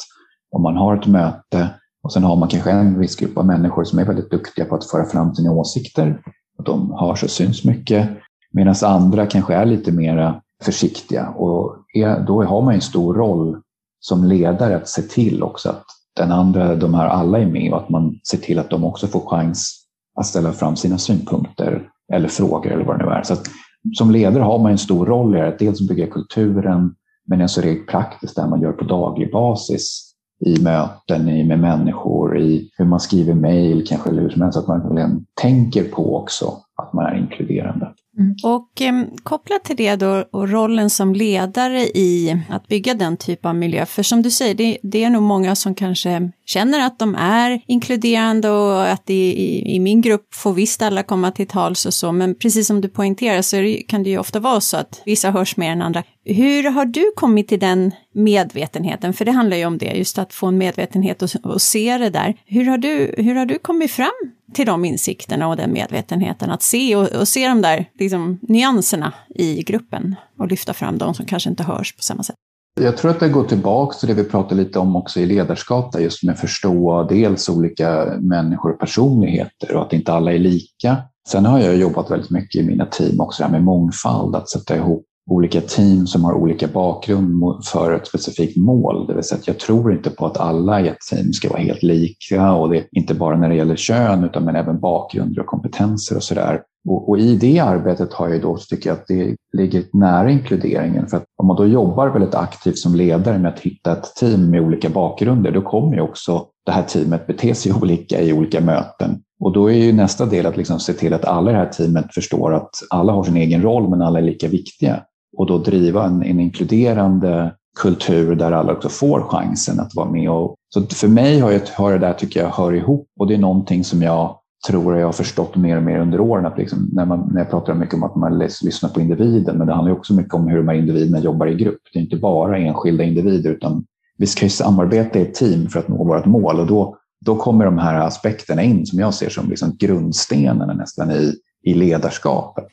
[0.50, 1.68] om man har ett möte
[2.02, 4.74] och sen har man kanske en viss grupp av människor som är väldigt duktiga på
[4.74, 6.22] att föra fram sina åsikter.
[6.58, 8.08] Och de hörs och syns mycket.
[8.52, 11.28] Medan andra kanske är lite mer försiktiga.
[11.28, 13.60] Och är, då har man en stor roll
[14.00, 15.84] som ledare att se till också att
[16.16, 19.06] den andra, de här alla är med och att man ser till att de också
[19.06, 23.22] får chans att ställa fram sina synpunkter eller frågor eller vad det nu är.
[23.22, 23.46] Så att,
[23.94, 26.94] som ledare har man en stor roll i att dels bygga kulturen
[27.26, 30.10] men också rent praktiskt det man gör på daglig basis
[30.46, 34.58] i möten i, med människor, i hur man skriver mejl kanske, eller hur som helst,
[34.58, 37.92] att man verkligen tänker på också att man är inkluderande.
[38.20, 38.36] Mm.
[38.42, 43.46] Och eh, kopplat till det då, och rollen som ledare i att bygga den typ
[43.46, 46.98] av miljö, för som du säger, det, det är nog många som kanske känner att
[46.98, 51.46] de är inkluderande och att i, i, i, min grupp får visst alla komma till
[51.46, 54.60] tals och så, men precis som du poängterar så det, kan det ju ofta vara
[54.60, 56.02] så att vissa hörs mer än andra.
[56.24, 59.12] Hur har du kommit till den medvetenheten?
[59.12, 62.10] För det handlar ju om det, just att få en medvetenhet och, och se det
[62.10, 62.34] där.
[62.46, 66.62] Hur har, du, hur har du kommit fram till de insikterna och den medvetenheten, att
[66.62, 71.26] se och, och se de där liksom, nyanserna i gruppen och lyfta fram de som
[71.26, 72.36] kanske inte hörs på samma sätt?
[72.80, 75.92] Jag tror att det går tillbaka till det vi pratade lite om också i ledarskap,
[75.92, 80.38] där just med att förstå dels olika människor och personligheter och att inte alla är
[80.38, 80.96] lika.
[81.28, 85.06] Sen har jag jobbat väldigt mycket i mina team också med mångfald, att sätta ihop
[85.30, 89.06] olika team som har olika bakgrund för ett specifikt mål.
[89.06, 91.60] Det vill säga att jag tror inte på att alla i ett team ska vara
[91.60, 95.40] helt lika och det är inte bara när det gäller kön utan men även bakgrunder
[95.40, 96.60] och kompetenser och sådär.
[96.88, 101.06] Och, och, i det arbetet har jag då tycker jag att det ligger nära inkluderingen.
[101.06, 104.50] För att om man då jobbar väldigt aktivt som ledare med att hitta ett team
[104.50, 108.60] med olika bakgrunder, då kommer ju också det här teamet bete sig olika i olika
[108.60, 109.22] möten.
[109.40, 111.68] Och då är ju nästa del att liksom se till att alla i det här
[111.68, 115.02] teamet förstår att alla har sin egen roll men alla är lika viktiga.
[115.36, 120.30] Och då driva en, en inkluderande kultur där alla också får chansen att vara med.
[120.30, 123.34] Och, så för mig har, jag, har det där tycker jag hör ihop och det
[123.34, 126.46] är någonting som jag tror jag har förstått mer och mer under åren.
[126.46, 129.66] Att liksom, när, man, när jag pratar mycket om att man lyssnar på individen, men
[129.66, 131.80] det handlar också mycket om hur de här individerna jobbar i grupp.
[131.92, 133.84] Det är inte bara enskilda individer, utan
[134.18, 137.36] vi ska ju samarbeta i ett team för att nå vårt mål och då, då
[137.36, 142.72] kommer de här aspekterna in som jag ser som liksom grundstenarna nästan i, i ledarskapet.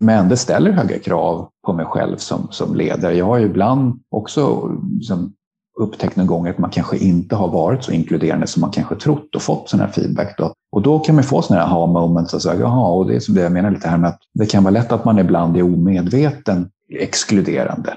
[0.00, 3.14] Men det ställer höga krav på mig själv som, som ledare.
[3.14, 5.32] Jag har ju ibland också liksom
[5.78, 9.34] upptäckt någon gång att man kanske inte har varit så inkluderande som man kanske trott
[9.34, 10.38] och fått sån här feedback.
[10.38, 10.52] Då.
[10.72, 13.34] Och då kan man få sådana här aha-moments och säga, jaha, och det är som
[13.34, 15.62] det jag menar lite här med att det kan vara lätt att man ibland är
[15.62, 17.96] omedveten exkluderande.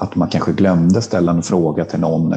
[0.00, 2.34] Att man kanske glömde ställa en fråga till någon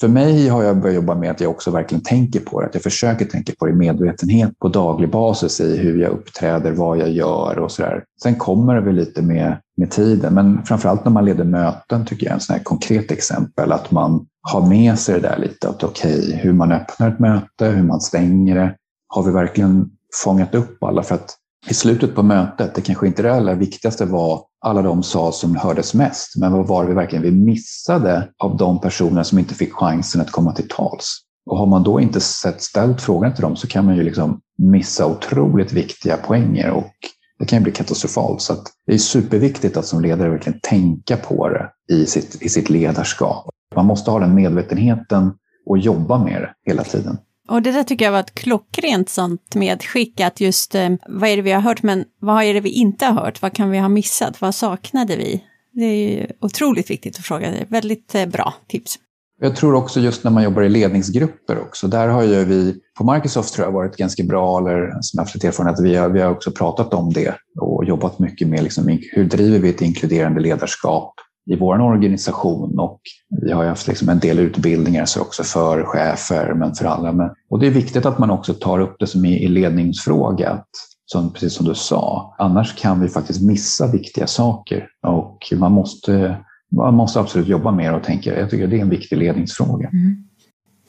[0.00, 2.66] för mig har jag börjat jobba med att jag också verkligen tänker på det.
[2.66, 6.72] Att jag försöker tänka på det i medvetenhet på daglig basis i hur jag uppträder,
[6.72, 8.04] vad jag gör och sådär.
[8.22, 10.34] Sen kommer det väl lite med, med tiden.
[10.34, 13.72] Men framförallt när man leder möten tycker jag är en sån här konkret exempel.
[13.72, 15.68] Att man har med sig det där lite.
[15.68, 18.74] Att okej, okay, hur man öppnar ett möte, hur man stänger det.
[19.08, 19.90] Har vi verkligen
[20.24, 21.02] fångat upp alla?
[21.02, 21.36] För att
[21.68, 25.56] i slutet på mötet, det kanske inte det allra viktigaste var alla de sa som
[25.56, 29.54] hördes mest, men vad var det vi verkligen vi missade av de personer som inte
[29.54, 31.18] fick chansen att komma till tals?
[31.50, 34.40] Och har man då inte sett, ställt frågan till dem så kan man ju liksom
[34.58, 36.92] missa otroligt viktiga poänger och
[37.38, 38.42] det kan ju bli katastrofalt.
[38.42, 38.54] Så
[38.86, 43.48] det är superviktigt att som ledare verkligen tänka på det i sitt, i sitt ledarskap.
[43.74, 45.32] Man måste ha den medvetenheten
[45.66, 47.18] och jobba med det hela tiden.
[47.48, 51.36] Och det där tycker jag var ett klockrent sånt medskick, att just eh, vad är
[51.36, 53.42] det vi har hört, men vad är det vi inte har hört?
[53.42, 54.40] Vad kan vi ha missat?
[54.40, 55.44] Vad saknade vi?
[55.72, 57.50] Det är ju otroligt viktigt att fråga.
[57.50, 58.98] Det är väldigt eh, bra tips.
[59.40, 63.12] Jag tror också just när man jobbar i ledningsgrupper också, där har ju vi på
[63.12, 66.20] Microsoft tror jag varit ganska bra, eller som jag har haft erfarenhet, vi har, vi
[66.20, 70.40] har också pratat om det och jobbat mycket med liksom, hur driver vi ett inkluderande
[70.40, 71.14] ledarskap
[71.46, 73.00] i vår organisation och
[73.42, 77.12] vi har haft liksom en del utbildningar så också för chefer men för alla.
[77.12, 80.62] Men, och det är viktigt att man också tar upp det som är i ledningsfråga.
[81.08, 86.36] Som, precis som du sa, annars kan vi faktiskt missa viktiga saker och man måste,
[86.76, 89.88] man måste absolut jobba mer och tänka, jag tycker det är en viktig ledningsfråga.
[89.88, 90.16] Mm.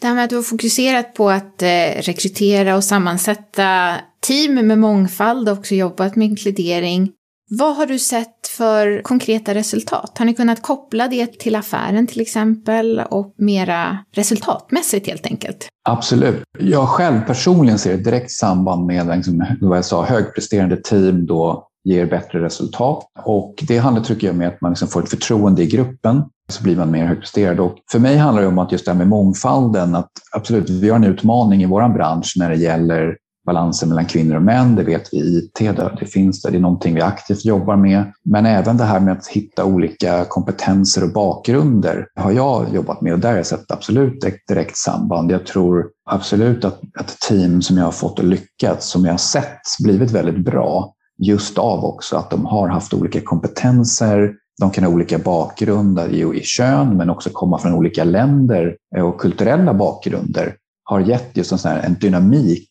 [0.02, 3.96] Det här med att du har fokuserat på att eh, rekrytera och sammansätta
[4.28, 7.12] team med mångfald och också jobbat med inkludering.
[7.50, 10.18] Vad har du sett för konkreta resultat?
[10.18, 15.68] Har ni kunnat koppla det till affären till exempel och mera resultatmässigt helt enkelt?
[15.90, 16.44] Absolut.
[16.60, 21.68] Jag själv personligen ser ett direkt samband med liksom, vad jag sa, högpresterande team då
[21.84, 23.06] ger bättre resultat.
[23.26, 26.64] Och det handlar tycker jag med att man liksom får ett förtroende i gruppen så
[26.64, 27.62] blir man mer högpresterande.
[27.62, 30.90] Och för mig handlar det om att just det här med mångfalden, att absolut, vi
[30.90, 33.16] har en utmaning i vår bransch när det gäller
[33.48, 35.60] balansen mellan kvinnor och män, det vet vi i IT,
[36.00, 38.14] det finns där, det är någonting vi aktivt jobbar med.
[38.24, 43.14] Men även det här med att hitta olika kompetenser och bakgrunder har jag jobbat med
[43.14, 45.32] och där har jag sett absolut ett direkt samband.
[45.32, 49.18] Jag tror absolut att ett team som jag har fått att lyckas, som jag har
[49.18, 54.84] sett blivit väldigt bra, just av också att de har haft olika kompetenser, de kan
[54.84, 60.56] ha olika bakgrunder i kön men också komma från olika länder eh, och kulturella bakgrunder
[60.84, 62.70] har gett just en, sån här, en dynamik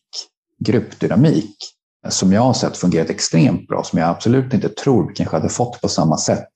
[0.65, 1.55] gruppdynamik
[2.09, 5.49] som jag har sett fungerat extremt bra, som jag absolut inte tror vi kanske hade
[5.49, 6.49] fått på samma sätt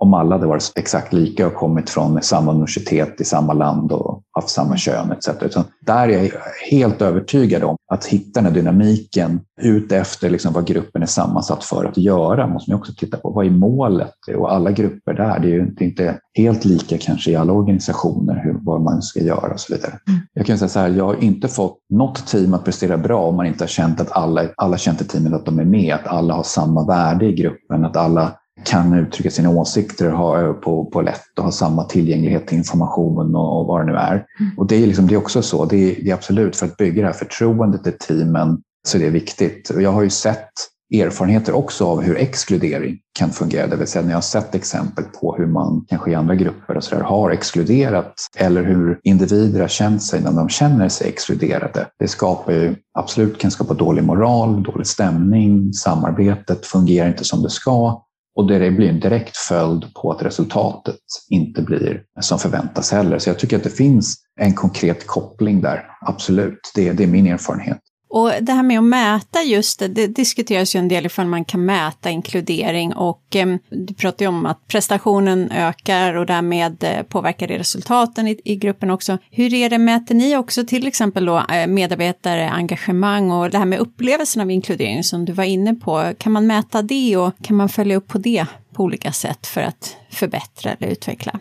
[0.00, 4.22] om alla hade varit exakt lika och kommit från samma universitet i samma land och
[4.32, 5.28] haft samma kön etc.
[5.42, 6.30] Utan där är jag
[6.70, 11.84] helt övertygad om att hitta den här dynamiken utefter liksom vad gruppen är sammansatt för
[11.84, 12.46] att göra.
[12.46, 13.30] måste man också titta på.
[13.30, 14.14] Vad är målet?
[14.36, 18.57] Och alla grupper där, det är ju inte helt lika kanske i alla organisationer hur,
[18.90, 19.98] man ska göra och så vidare.
[20.08, 20.20] Mm.
[20.32, 23.36] Jag kan säga så här, jag har inte fått något team att prestera bra om
[23.36, 26.06] man inte har känt att alla, alla känt i teamet att de är med, att
[26.06, 28.32] alla har samma värde i gruppen, att alla
[28.64, 33.60] kan uttrycka sina åsikter ha, på, på lätt och ha samma tillgänglighet till information och,
[33.60, 34.12] och vad det nu är.
[34.40, 34.58] Mm.
[34.58, 36.76] Och det är, liksom, det är också så, det är, det är, absolut för att
[36.76, 39.70] bygga det här förtroendet i teamen så är det viktigt.
[39.70, 40.50] Och jag har ju sett
[40.94, 43.66] erfarenheter också av hur exkludering kan fungera.
[43.66, 46.76] Det vill säga när jag har sett exempel på hur man kanske i andra grupper
[46.76, 51.08] och så där, har exkluderat eller hur individer har känt sig när de känner sig
[51.08, 51.86] exkluderade.
[51.98, 57.50] Det skapar ju absolut kan skapa dålig moral, dålig stämning, samarbetet fungerar inte som det
[57.50, 58.02] ska
[58.38, 63.18] och det blir en direkt följd på att resultatet inte blir som förväntas heller.
[63.18, 66.72] Så jag tycker att det finns en konkret koppling där, absolut.
[66.74, 67.78] Det, det är min erfarenhet.
[68.10, 71.44] Och det här med att mäta just det, det diskuteras ju en del ifall man
[71.44, 77.02] kan mäta inkludering och eh, du pratar ju om att prestationen ökar och därmed eh,
[77.02, 79.18] påverkar det resultaten i, i, gruppen också.
[79.30, 83.64] Hur är det, mäter ni också till exempel då eh, medarbetare engagemang och det här
[83.64, 86.12] med upplevelsen av inkludering som du var inne på.
[86.18, 89.60] Kan man mäta det och kan man följa upp på det på olika sätt för
[89.60, 91.40] att förbättra eller utveckla?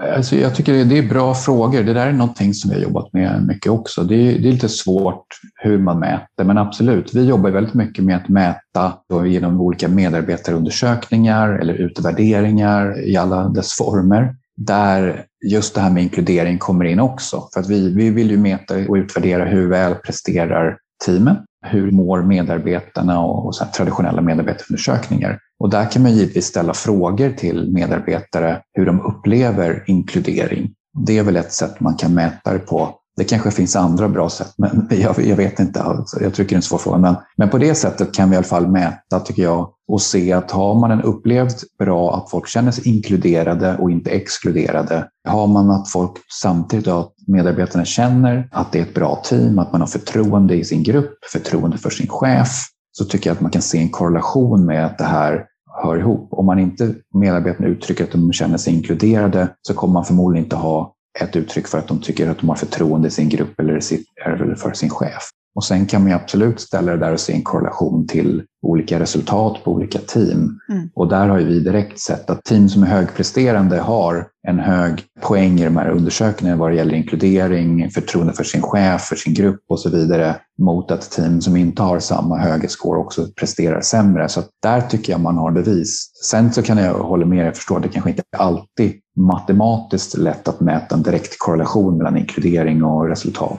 [0.00, 1.82] Alltså jag tycker det är bra frågor.
[1.82, 4.02] Det där är någonting som vi har jobbat med mycket också.
[4.02, 7.14] Det är, det är lite svårt hur man mäter, men absolut.
[7.14, 8.92] Vi jobbar väldigt mycket med att mäta
[9.26, 14.36] genom olika medarbetarundersökningar eller utvärderingar i alla dess former.
[14.56, 17.48] Där just det här med inkludering kommer in också.
[17.54, 22.22] För att vi, vi vill ju mäta och utvärdera hur väl presterar teamen hur mår
[22.22, 25.38] medarbetarna och, och så traditionella medarbetarundersökningar.
[25.58, 30.70] Och där kan man givetvis ställa frågor till medarbetare hur de upplever inkludering.
[31.06, 32.94] Det är väl ett sätt man kan mäta det på.
[33.22, 35.82] Det kanske finns andra bra sätt, men jag, jag vet inte.
[35.82, 36.98] Alltså, jag tycker det är en svår fråga.
[36.98, 40.32] Men, men på det sättet kan vi i alla fall mäta, tycker jag, och se
[40.32, 45.08] att har man en upplevt bra att folk känner sig inkluderade och inte exkluderade.
[45.28, 49.72] Har man att folk samtidigt att medarbetarna känner att det är ett bra team, att
[49.72, 53.50] man har förtroende i sin grupp, förtroende för sin chef, så tycker jag att man
[53.50, 55.44] kan se en korrelation med att det här
[55.82, 56.28] hör ihop.
[56.32, 60.56] Om man inte medarbetarna uttrycker att de känner sig inkluderade så kommer man förmodligen inte
[60.56, 64.54] ha ett uttryck för att de tycker att de har förtroende i sin grupp eller
[64.54, 65.30] för sin chef.
[65.54, 69.64] Och sen kan man absolut ställa det där och se en korrelation till olika resultat
[69.64, 70.60] på olika team.
[70.68, 70.90] Mm.
[70.94, 75.60] Och där har vi direkt sett att team som är högpresterande har en hög poäng
[75.60, 79.60] i de här undersökningarna vad det gäller inkludering, förtroende för sin chef, för sin grupp
[79.68, 80.36] och så vidare.
[80.58, 84.28] Mot att team som inte har samma höga score också presterar sämre.
[84.28, 86.10] Så där tycker jag man har bevis.
[86.24, 90.48] Sen så kan jag hålla med, jag förstår att det kanske inte alltid matematiskt lätt
[90.48, 93.58] att mäta en direkt korrelation mellan inkludering och resultat.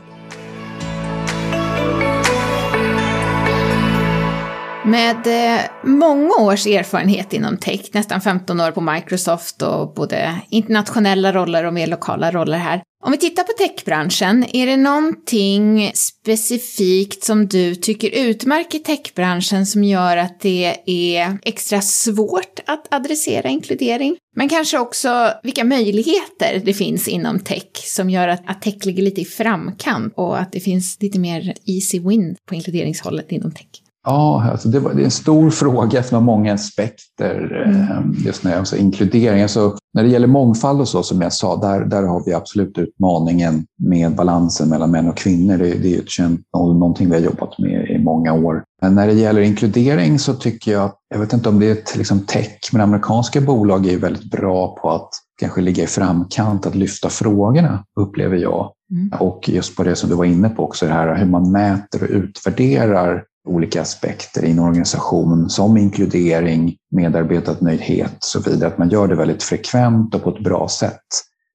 [4.85, 11.33] Med eh, många års erfarenhet inom tech, nästan 15 år på Microsoft och både internationella
[11.33, 12.81] roller och mer lokala roller här.
[13.05, 19.83] Om vi tittar på techbranschen, är det någonting specifikt som du tycker utmärker techbranschen som
[19.83, 24.17] gör att det är extra svårt att adressera inkludering?
[24.35, 29.03] Men kanske också vilka möjligheter det finns inom tech som gör att, att tech ligger
[29.03, 33.83] lite i framkant och att det finns lite mer easy win på inkluderingshållet inom tech.
[34.05, 37.63] Ja, alltså det, var, det är en stor fråga från många aspekter.
[37.67, 37.81] Mm.
[37.81, 39.41] Ehm, just när jag alltså inkludering.
[39.41, 42.77] Alltså, när det gäller mångfald och så, som jag sa, där, där har vi absolut
[42.77, 45.57] utmaningen med balansen mellan män och kvinnor.
[45.57, 48.63] Det, det är ett känt någonting vi har jobbat med i många år.
[48.81, 51.95] Men när det gäller inkludering så tycker jag, jag vet inte om det är ett
[51.95, 56.75] liksom tech, men amerikanska bolag är väldigt bra på att kanske ligga i framkant, att
[56.75, 58.71] lyfta frågorna, upplever jag.
[58.91, 59.11] Mm.
[59.19, 62.03] Och just på det som du var inne på också, det här hur man mäter
[62.03, 68.67] och utvärderar olika aspekter i en organisation som inkludering, medarbetarnöjdhet och så vidare.
[68.67, 71.01] Att man gör det väldigt frekvent och på ett bra sätt.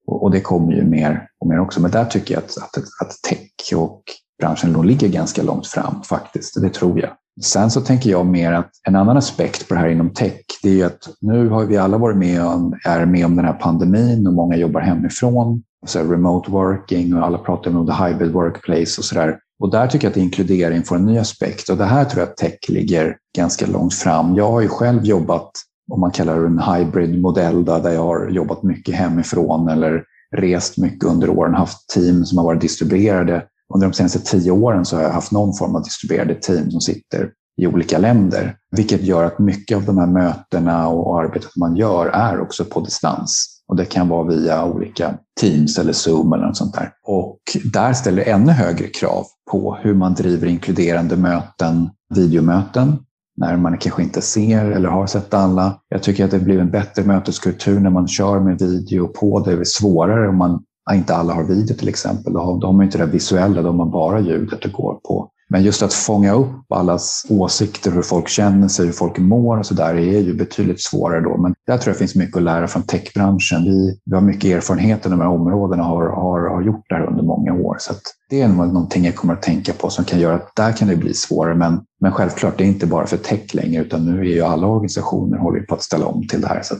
[0.07, 1.81] Och, det kommer ju mer och mer också.
[1.81, 4.03] Men där tycker jag att, att, att tech och
[4.39, 6.61] branschen nog ligger ganska långt fram faktiskt.
[6.61, 7.09] Det tror jag.
[7.41, 10.69] Sen så tänker jag mer att en annan aspekt på det här inom tech, det
[10.69, 13.53] är ju att nu har vi alla varit med om, är med om den här
[13.53, 15.63] pandemin och många jobbar hemifrån.
[15.85, 19.39] Så remote working och alla pratar om the hybrid workplace och sådär.
[19.59, 22.29] Och där tycker jag att inkludering får en ny aspekt och det här tror jag
[22.29, 24.35] att tech ligger ganska långt fram.
[24.35, 25.51] Jag har ju själv jobbat,
[25.91, 30.03] om man kallar det en hybridmodell, där jag har jobbat mycket hemifrån eller
[30.35, 33.43] rest mycket under åren, haft team som har varit distribuerade.
[33.73, 36.81] Under de senaste tio åren så har jag haft någon form av distribuerade team som
[36.81, 41.75] sitter i olika länder, vilket gör att mycket av de här mötena och arbetet man
[41.75, 43.58] gör är också på distans.
[43.69, 46.91] Och det kan vara via olika Teams eller Zoom eller något sånt där.
[47.07, 47.39] Och
[47.73, 52.97] där ställer det ännu högre krav på hur man driver inkluderande möten, videomöten,
[53.37, 55.79] när man kanske inte ser eller har sett alla.
[55.89, 59.39] Jag tycker att det blir en bättre möteskultur när man kör med video på.
[59.39, 62.33] Det är svårare om man inte alla har video till exempel.
[62.33, 65.29] Då har, man inte det visuella, då har man bara ljudet att gå på.
[65.51, 69.65] Men just att fånga upp allas åsikter, hur folk känner sig, hur folk mår och
[69.65, 71.37] så där är ju betydligt svårare då.
[71.37, 73.63] Men där tror jag finns mycket att lära från techbranschen.
[73.63, 76.95] Vi, vi har mycket erfarenhet i de här områdena och har, har, har gjort det
[76.95, 77.77] här under många år.
[77.79, 77.93] Så
[78.29, 80.95] det är någonting jag kommer att tänka på som kan göra att där kan det
[80.95, 81.55] bli svårare.
[81.55, 84.67] Men, men självklart, det är inte bara för tech längre utan nu är ju alla
[84.67, 86.61] organisationer håller på att ställa om till det här.
[86.63, 86.75] Så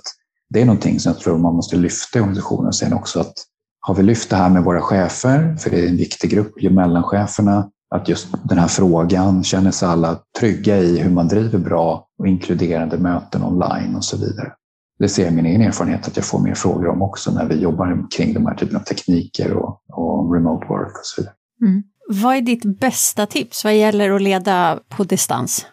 [0.50, 3.20] det är någonting som jag tror man måste lyfta i organisationen sen också.
[3.20, 3.34] Att
[3.82, 6.70] har vi lyft det här med våra chefer, för det är en viktig grupp, ju
[6.70, 12.08] mellancheferna, att just den här frågan känner sig alla trygga i hur man driver bra
[12.20, 14.54] och inkluderande möten online och så vidare.
[15.00, 17.46] Det ser jag i min egen erfarenhet att jag får mer frågor om också när
[17.46, 21.36] vi jobbar kring de här typen av tekniker och, och remote work och så vidare.
[21.62, 21.84] Mm.
[22.10, 25.66] Vad är ditt bästa tips vad gäller att leda på distans?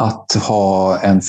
[0.00, 1.20] Att ha en,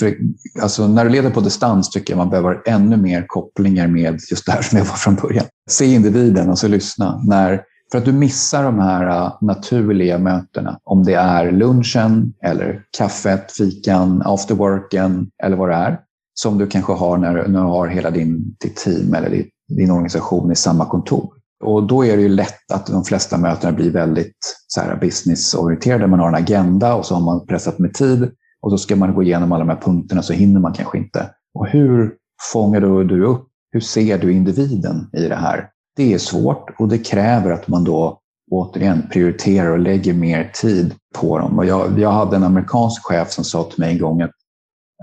[0.62, 4.46] alltså när du leder på distans tycker jag man behöver ännu mer kopplingar med just
[4.46, 5.46] det här som jag var från början.
[5.70, 7.22] Se individen och så lyssna.
[7.28, 7.62] När,
[7.92, 10.80] för att du missar de här äh, naturliga mötena.
[10.84, 16.00] Om det är lunchen eller kaffet, fikan, afterworken eller vad det är.
[16.34, 19.46] Som du kanske har när, när du har hela din, ditt team eller din,
[19.78, 21.34] din organisation i samma kontor.
[21.64, 26.08] Och då är det ju lätt att de flesta mötena blir väldigt så här businessorienterade.
[26.08, 28.32] Man har en agenda och så har man pressat med tid
[28.62, 31.30] och så ska man gå igenom alla de här punkterna så hinner man kanske inte.
[31.54, 32.14] Och hur
[32.54, 35.70] fångar du upp, hur ser du individen i det här?
[35.98, 38.20] Det är svårt och det kräver att man då
[38.52, 41.58] återigen prioriterar och lägger mer tid på dem.
[41.58, 44.32] Och jag, jag hade en amerikansk chef som sa till mig en gång att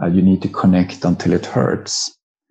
[0.06, 2.06] uh, you need to connect until it hurts.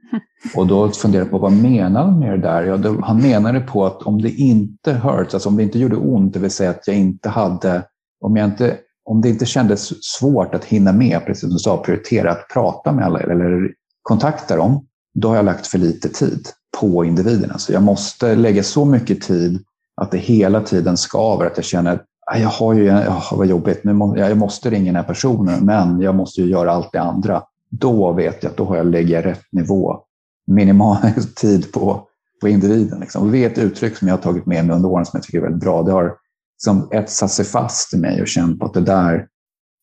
[0.55, 2.63] Och då funderade jag på vad menar han med det där?
[2.63, 5.95] Ja, då, han menade på att om det inte hurts, alltså om det inte gjorde
[5.95, 7.83] ont, det vill säga att jag inte hade,
[8.21, 11.77] om, jag inte, om det inte kändes svårt att hinna med, precis som du sa,
[11.77, 13.71] prioritera att prata med alla eller
[14.01, 16.47] kontakta dem, då har jag lagt för lite tid
[16.79, 17.47] på individerna.
[17.47, 19.63] Så alltså, jag måste lägga så mycket tid
[19.95, 22.05] att det hela tiden skaver, att jag känner att
[22.39, 26.01] jag har ju, oh, vad jobbigt, nu må, jag måste ringa den här personen, men
[26.01, 27.43] jag måste ju göra allt det andra.
[27.69, 29.99] Då vet jag att då har jag lägger rätt nivå,
[30.47, 30.97] minimal
[31.35, 32.07] tid på,
[32.41, 32.99] på individen.
[32.99, 33.31] Liksom.
[33.31, 35.37] det är ett uttryck som jag har tagit med mig under åren som jag tycker
[35.37, 35.83] är väldigt bra.
[35.83, 36.13] Det har
[36.55, 39.27] liksom etsat sig fast i mig och känt på att det där,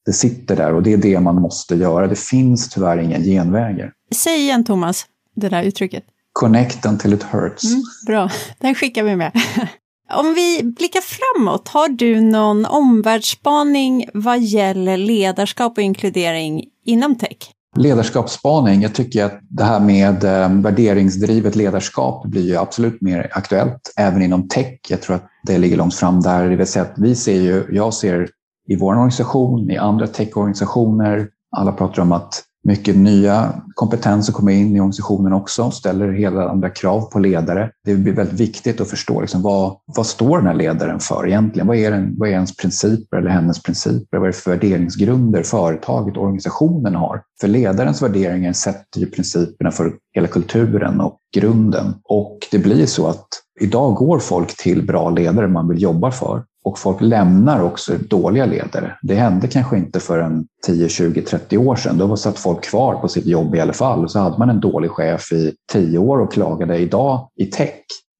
[0.06, 2.06] det sitter där och det är det man måste göra.
[2.06, 3.92] Det finns tyvärr inga genvägar.
[4.14, 6.04] Säg igen Thomas, det där uttrycket.
[6.32, 7.64] Connect until it hurts.
[7.64, 9.32] Mm, bra, den skickar vi med.
[10.14, 17.36] Om vi blickar framåt, har du någon omvärldsspaning vad gäller ledarskap och inkludering inom tech?
[17.76, 23.92] Ledarskapsspaning, jag tycker att det här med eh, värderingsdrivet ledarskap blir ju absolut mer aktuellt,
[23.96, 24.78] även inom tech.
[24.88, 26.48] Jag tror att det ligger långt fram där.
[26.48, 28.28] Det vill säga att vi ser ju, jag ser
[28.68, 34.76] i vår organisation, i andra techorganisationer, alla pratar om att mycket nya kompetenser kommer in
[34.76, 37.70] i organisationen också, ställer hela andra krav på ledare.
[37.84, 41.66] Det blir väldigt viktigt att förstå liksom, vad, vad står den här ledaren för egentligen?
[41.66, 44.18] Vad är, den, vad är ens principer eller hennes principer?
[44.18, 47.22] Vad är det för värderingsgrunder företaget, och organisationen har?
[47.40, 51.94] För ledarens värderingar sätter ju principerna för hela kulturen och grunden.
[52.04, 53.28] Och det blir så att
[53.60, 56.42] idag går folk till bra ledare man vill jobba för.
[56.64, 58.98] Och folk lämnar också dåliga ledare.
[59.02, 61.98] Det hände kanske inte för en 10, 20, 30 år sedan.
[61.98, 64.04] Då satt folk kvar på sitt jobb i alla fall.
[64.04, 66.78] Och så hade man en dålig chef i 10 år och klagade.
[66.78, 67.74] Idag i tech,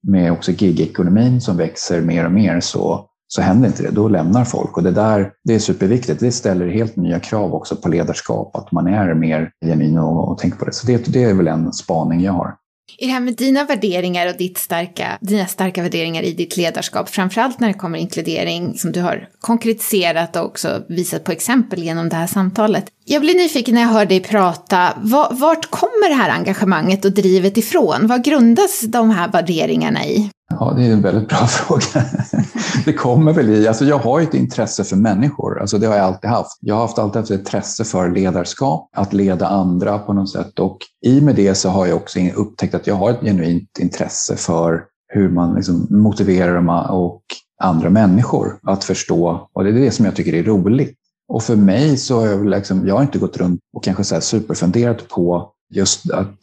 [0.09, 3.91] med också gigekonomin som växer mer och mer, så, så händer inte det.
[3.91, 4.77] Då lämnar folk.
[4.77, 6.21] Och det där det är superviktigt.
[6.21, 10.39] Det ställer helt nya krav också på ledarskap, att man är mer genuin och, och
[10.39, 10.73] tänker på det.
[10.73, 12.55] Så det, det är väl en spaning jag har.
[12.99, 17.09] I det här med dina värderingar och ditt starka, dina starka värderingar i ditt ledarskap,
[17.09, 22.09] framförallt när det kommer inkludering som du har konkretiserat och också visat på exempel genom
[22.09, 22.85] det här samtalet.
[23.05, 24.93] Jag blir nyfiken när jag hör dig prata,
[25.31, 28.07] vart kommer det här engagemanget och drivet ifrån?
[28.07, 30.31] Vad grundas de här värderingarna i?
[30.51, 32.07] Ja, det är en väldigt bra fråga.
[32.85, 35.97] Det kommer väl i, alltså jag har ju ett intresse för människor, alltså det har
[35.97, 36.59] jag alltid haft.
[36.61, 40.59] Jag har haft alltid haft ett intresse för ledarskap, att leda andra på något sätt
[40.59, 44.37] och i med det så har jag också upptäckt att jag har ett genuint intresse
[44.37, 47.23] för hur man liksom motiverar dem och
[47.63, 50.97] andra människor att förstå och det är det som jag tycker är roligt.
[51.29, 54.15] Och för mig så har jag, liksom, jag har inte gått runt och kanske så
[54.15, 56.37] här superfunderat på just att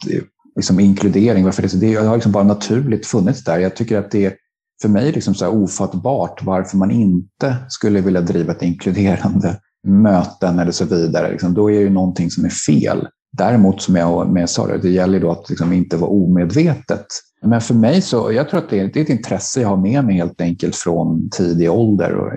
[0.58, 1.44] liksom inkludering.
[1.44, 3.58] Varför det, det har liksom bara naturligt funnits där.
[3.58, 4.34] Jag tycker att det är
[4.82, 10.72] för mig liksom så ofattbart varför man inte skulle vilja driva ett inkluderande möten eller
[10.72, 11.30] så vidare.
[11.30, 13.08] Liksom, då är det ju någonting som är fel.
[13.32, 17.06] Däremot, som jag, med sa, det gäller då att liksom inte vara omedvetet.
[17.42, 19.76] Men för mig så, jag tror att det är, det är ett intresse jag har
[19.76, 22.14] med mig helt enkelt från tidig ålder.
[22.14, 22.32] Och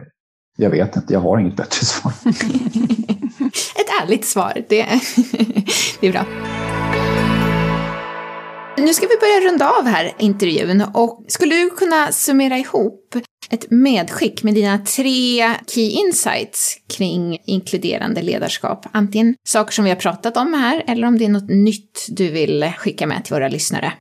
[0.57, 2.13] jag vet inte, jag har inget bättre svar.
[3.75, 4.85] ett ärligt svar, det,
[6.01, 6.25] det är bra.
[8.81, 13.15] Nu ska vi börja runda av här intervjun och skulle du kunna summera ihop
[13.49, 18.85] ett medskick med dina tre key insights kring inkluderande ledarskap?
[18.91, 22.31] Antingen saker som vi har pratat om här eller om det är något nytt du
[22.31, 23.93] vill skicka med till våra lyssnare.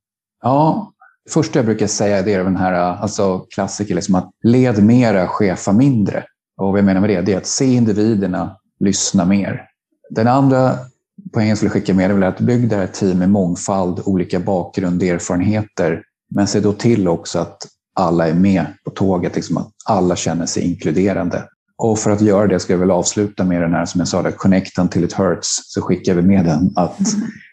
[0.43, 0.93] Ja,
[1.25, 5.29] det första jag brukar säga det är den här alltså klassiker, liksom att led mera,
[5.29, 6.25] chefa mindre.
[6.61, 9.67] Och vad jag menar med det, det är att se individerna, lyssna mer.
[10.11, 10.79] Den andra
[11.33, 15.03] poängen jag skulle skicka med är att bygga det här team med mångfald, olika bakgrund,
[15.03, 16.03] erfarenheter.
[16.35, 17.67] Men se då till också att
[17.97, 21.45] alla är med på tåget, liksom att alla känner sig inkluderande.
[21.79, 24.23] Och för att göra det ska jag väl avsluta med den här, som jag sa,
[24.23, 26.99] där, connect until it hurts, så skickar vi med den att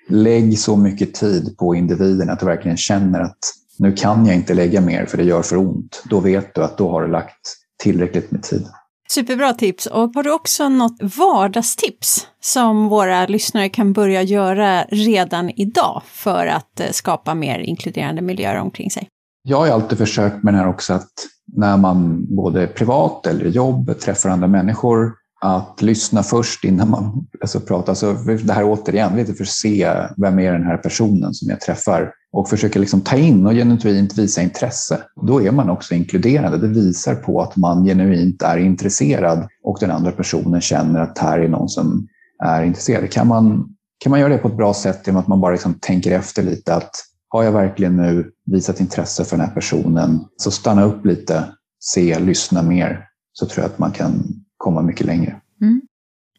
[0.10, 3.38] lägg så mycket tid på individen att du verkligen känner att
[3.80, 6.04] nu kan jag inte lägga mer för det gör för ont.
[6.10, 8.68] Då vet du att då har du lagt tillräckligt med tid.
[9.12, 9.86] Superbra tips.
[9.86, 16.48] Och har du också något vardagstips som våra lyssnare kan börja göra redan idag för
[16.48, 19.08] att eh, skapa mer inkluderande miljöer omkring sig?
[19.44, 21.12] Jag har alltid försökt med det här också att
[21.56, 27.28] när man både privat eller i jobb träffar andra människor att lyssna först innan man
[27.42, 27.94] alltså, pratar.
[27.94, 31.62] Så det här återigen, lite för att se vem är den här personen som jag
[31.62, 35.00] träffar och försöker liksom ta in och genuint visa intresse.
[35.28, 36.58] Då är man också inkluderande.
[36.58, 41.40] Det visar på att man genuint är intresserad och den andra personen känner att här
[41.40, 42.08] är någon som
[42.44, 43.12] är intresserad.
[43.12, 45.74] Kan man, kan man göra det på ett bra sätt genom att man bara liksom
[45.74, 46.92] tänker efter lite att
[47.30, 50.20] har jag verkligen nu visat intresse för den här personen?
[50.38, 51.44] Så stanna upp lite,
[51.80, 54.24] se, lyssna mer så tror jag att man kan
[54.58, 55.36] komma mycket längre.
[55.62, 55.82] Mm.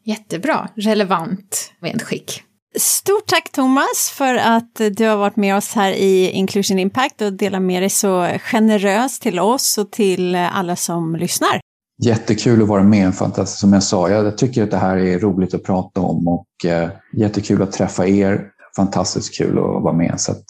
[0.03, 2.43] Jättebra, relevant medskick.
[2.77, 7.33] Stort tack Thomas för att du har varit med oss här i Inclusion Impact och
[7.33, 11.59] delat med dig så generöst till oss och till alla som lyssnar.
[12.03, 13.59] Jättekul att vara med, fantastiskt.
[13.59, 16.89] Som jag sa, jag tycker att det här är roligt att prata om och eh,
[17.13, 18.47] jättekul att träffa er.
[18.75, 20.45] Fantastiskt kul att vara med, så att,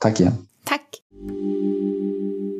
[0.00, 0.47] tack igen.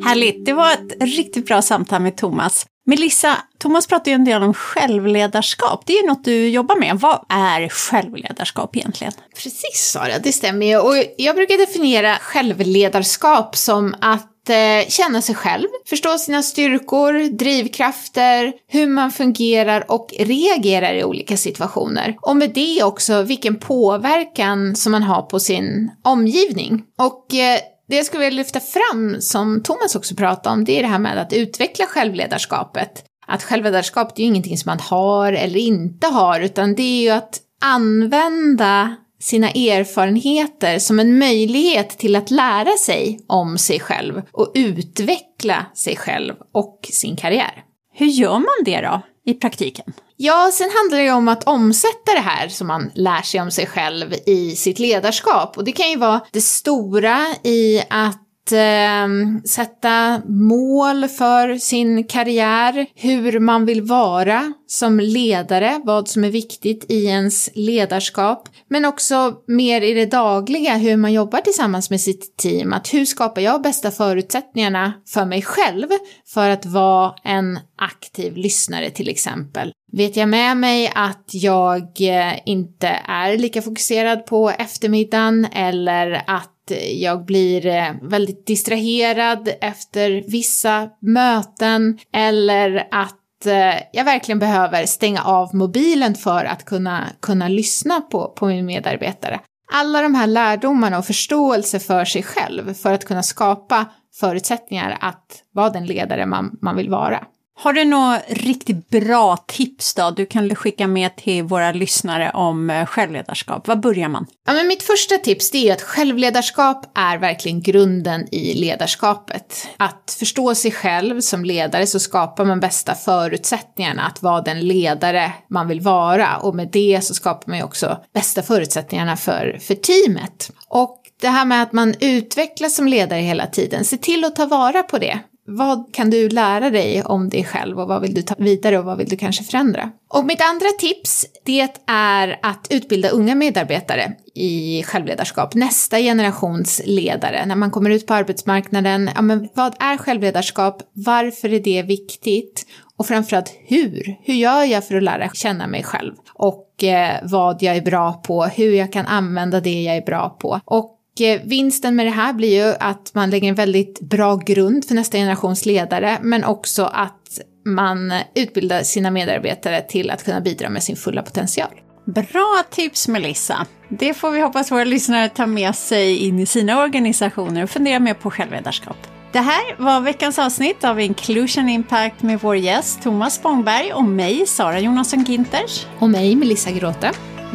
[0.09, 2.67] Härligt, det var ett riktigt bra samtal med Thomas.
[2.87, 5.83] Melissa, Thomas pratar ju en del om självledarskap.
[5.87, 6.97] Det är ju något du jobbar med.
[7.01, 9.13] Vad är självledarskap egentligen?
[9.37, 10.79] Precis Sara, det stämmer ju.
[10.79, 18.53] Och jag brukar definiera självledarskap som att eh, känna sig själv, förstå sina styrkor, drivkrafter,
[18.69, 22.17] hur man fungerar och reagerar i olika situationer.
[22.21, 26.83] Och med det också vilken påverkan som man har på sin omgivning.
[26.99, 30.83] Och eh, det jag skulle vilja lyfta fram, som Thomas också pratade om, det är
[30.83, 33.05] det här med att utveckla självledarskapet.
[33.27, 37.03] Att självledarskap, det är ju ingenting som man har eller inte har, utan det är
[37.03, 44.23] ju att använda sina erfarenheter som en möjlighet till att lära sig om sig själv
[44.33, 47.65] och utveckla sig själv och sin karriär.
[47.95, 49.93] Hur gör man det då i praktiken?
[50.17, 53.51] Ja, sen handlar det ju om att omsätta det här som man lär sig om
[53.51, 55.57] sig själv i sitt ledarskap.
[55.57, 59.09] Och det kan ju vara det stora i att eh,
[59.45, 66.87] sätta mål för sin karriär, hur man vill vara som ledare, vad som är viktigt
[66.89, 72.37] i ens ledarskap, men också mer i det dagliga, hur man jobbar tillsammans med sitt
[72.37, 75.87] team, att hur skapar jag bästa förutsättningarna för mig själv
[76.27, 79.73] för att vara en aktiv lyssnare till exempel.
[79.93, 86.58] Vet jag med mig att jag eh, inte är lika fokuserad på eftermiddagen eller att
[86.93, 95.23] jag blir eh, väldigt distraherad efter vissa möten eller att eh, jag verkligen behöver stänga
[95.23, 99.41] av mobilen för att kunna, kunna lyssna på, på min medarbetare.
[99.73, 105.43] Alla de här lärdomarna och förståelse för sig själv för att kunna skapa förutsättningar att
[105.53, 107.25] vara den ledare man, man vill vara.
[107.61, 112.71] Har du några riktigt bra tips då du kan skicka med till våra lyssnare om
[112.71, 113.69] eh, självledarskap?
[113.69, 114.27] Var börjar man?
[114.47, 119.69] Ja, men mitt första tips är att självledarskap är verkligen grunden i ledarskapet.
[119.77, 125.33] Att förstå sig själv som ledare så skapar man bästa förutsättningarna att vara den ledare
[125.51, 129.75] man vill vara och med det så skapar man ju också bästa förutsättningarna för, för
[129.75, 130.51] teamet.
[130.69, 134.47] Och det här med att man utvecklas som ledare hela tiden, se till att ta
[134.47, 135.21] vara på det.
[135.51, 138.85] Vad kan du lära dig om dig själv och vad vill du ta vidare och
[138.85, 139.91] vad vill du kanske förändra?
[140.09, 147.47] Och mitt andra tips, det är att utbilda unga medarbetare i självledarskap, nästa generations ledare.
[147.47, 150.83] När man kommer ut på arbetsmarknaden, ja men vad är självledarskap?
[150.93, 152.67] Varför är det viktigt?
[152.97, 154.17] Och framförallt hur?
[154.23, 156.15] Hur gör jag för att lära känna mig själv?
[156.35, 160.37] Och eh, vad jag är bra på, hur jag kan använda det jag är bra
[160.41, 160.61] på.
[160.65, 160.98] Och
[161.45, 165.19] vinsten med det här blir ju att man lägger en väldigt bra grund för nästa
[165.19, 170.97] generations ledare, men också att man utbildar sina medarbetare till att kunna bidra med sin
[170.97, 171.71] fulla potential.
[172.05, 173.67] Bra tips Melissa!
[173.89, 178.01] Det får vi hoppas våra lyssnare tar med sig in i sina organisationer och funderar
[178.01, 178.97] mer på självledarskap.
[179.33, 184.47] Det här var veckans avsnitt av Inclusion Impact med vår gäst Thomas Spångberg och mig,
[184.47, 185.87] Sara Jonasson Ginters.
[185.99, 187.13] Och mig, Melissa Gråte.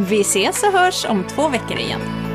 [0.09, 2.32] Vi ses och hörs om två veckor igen.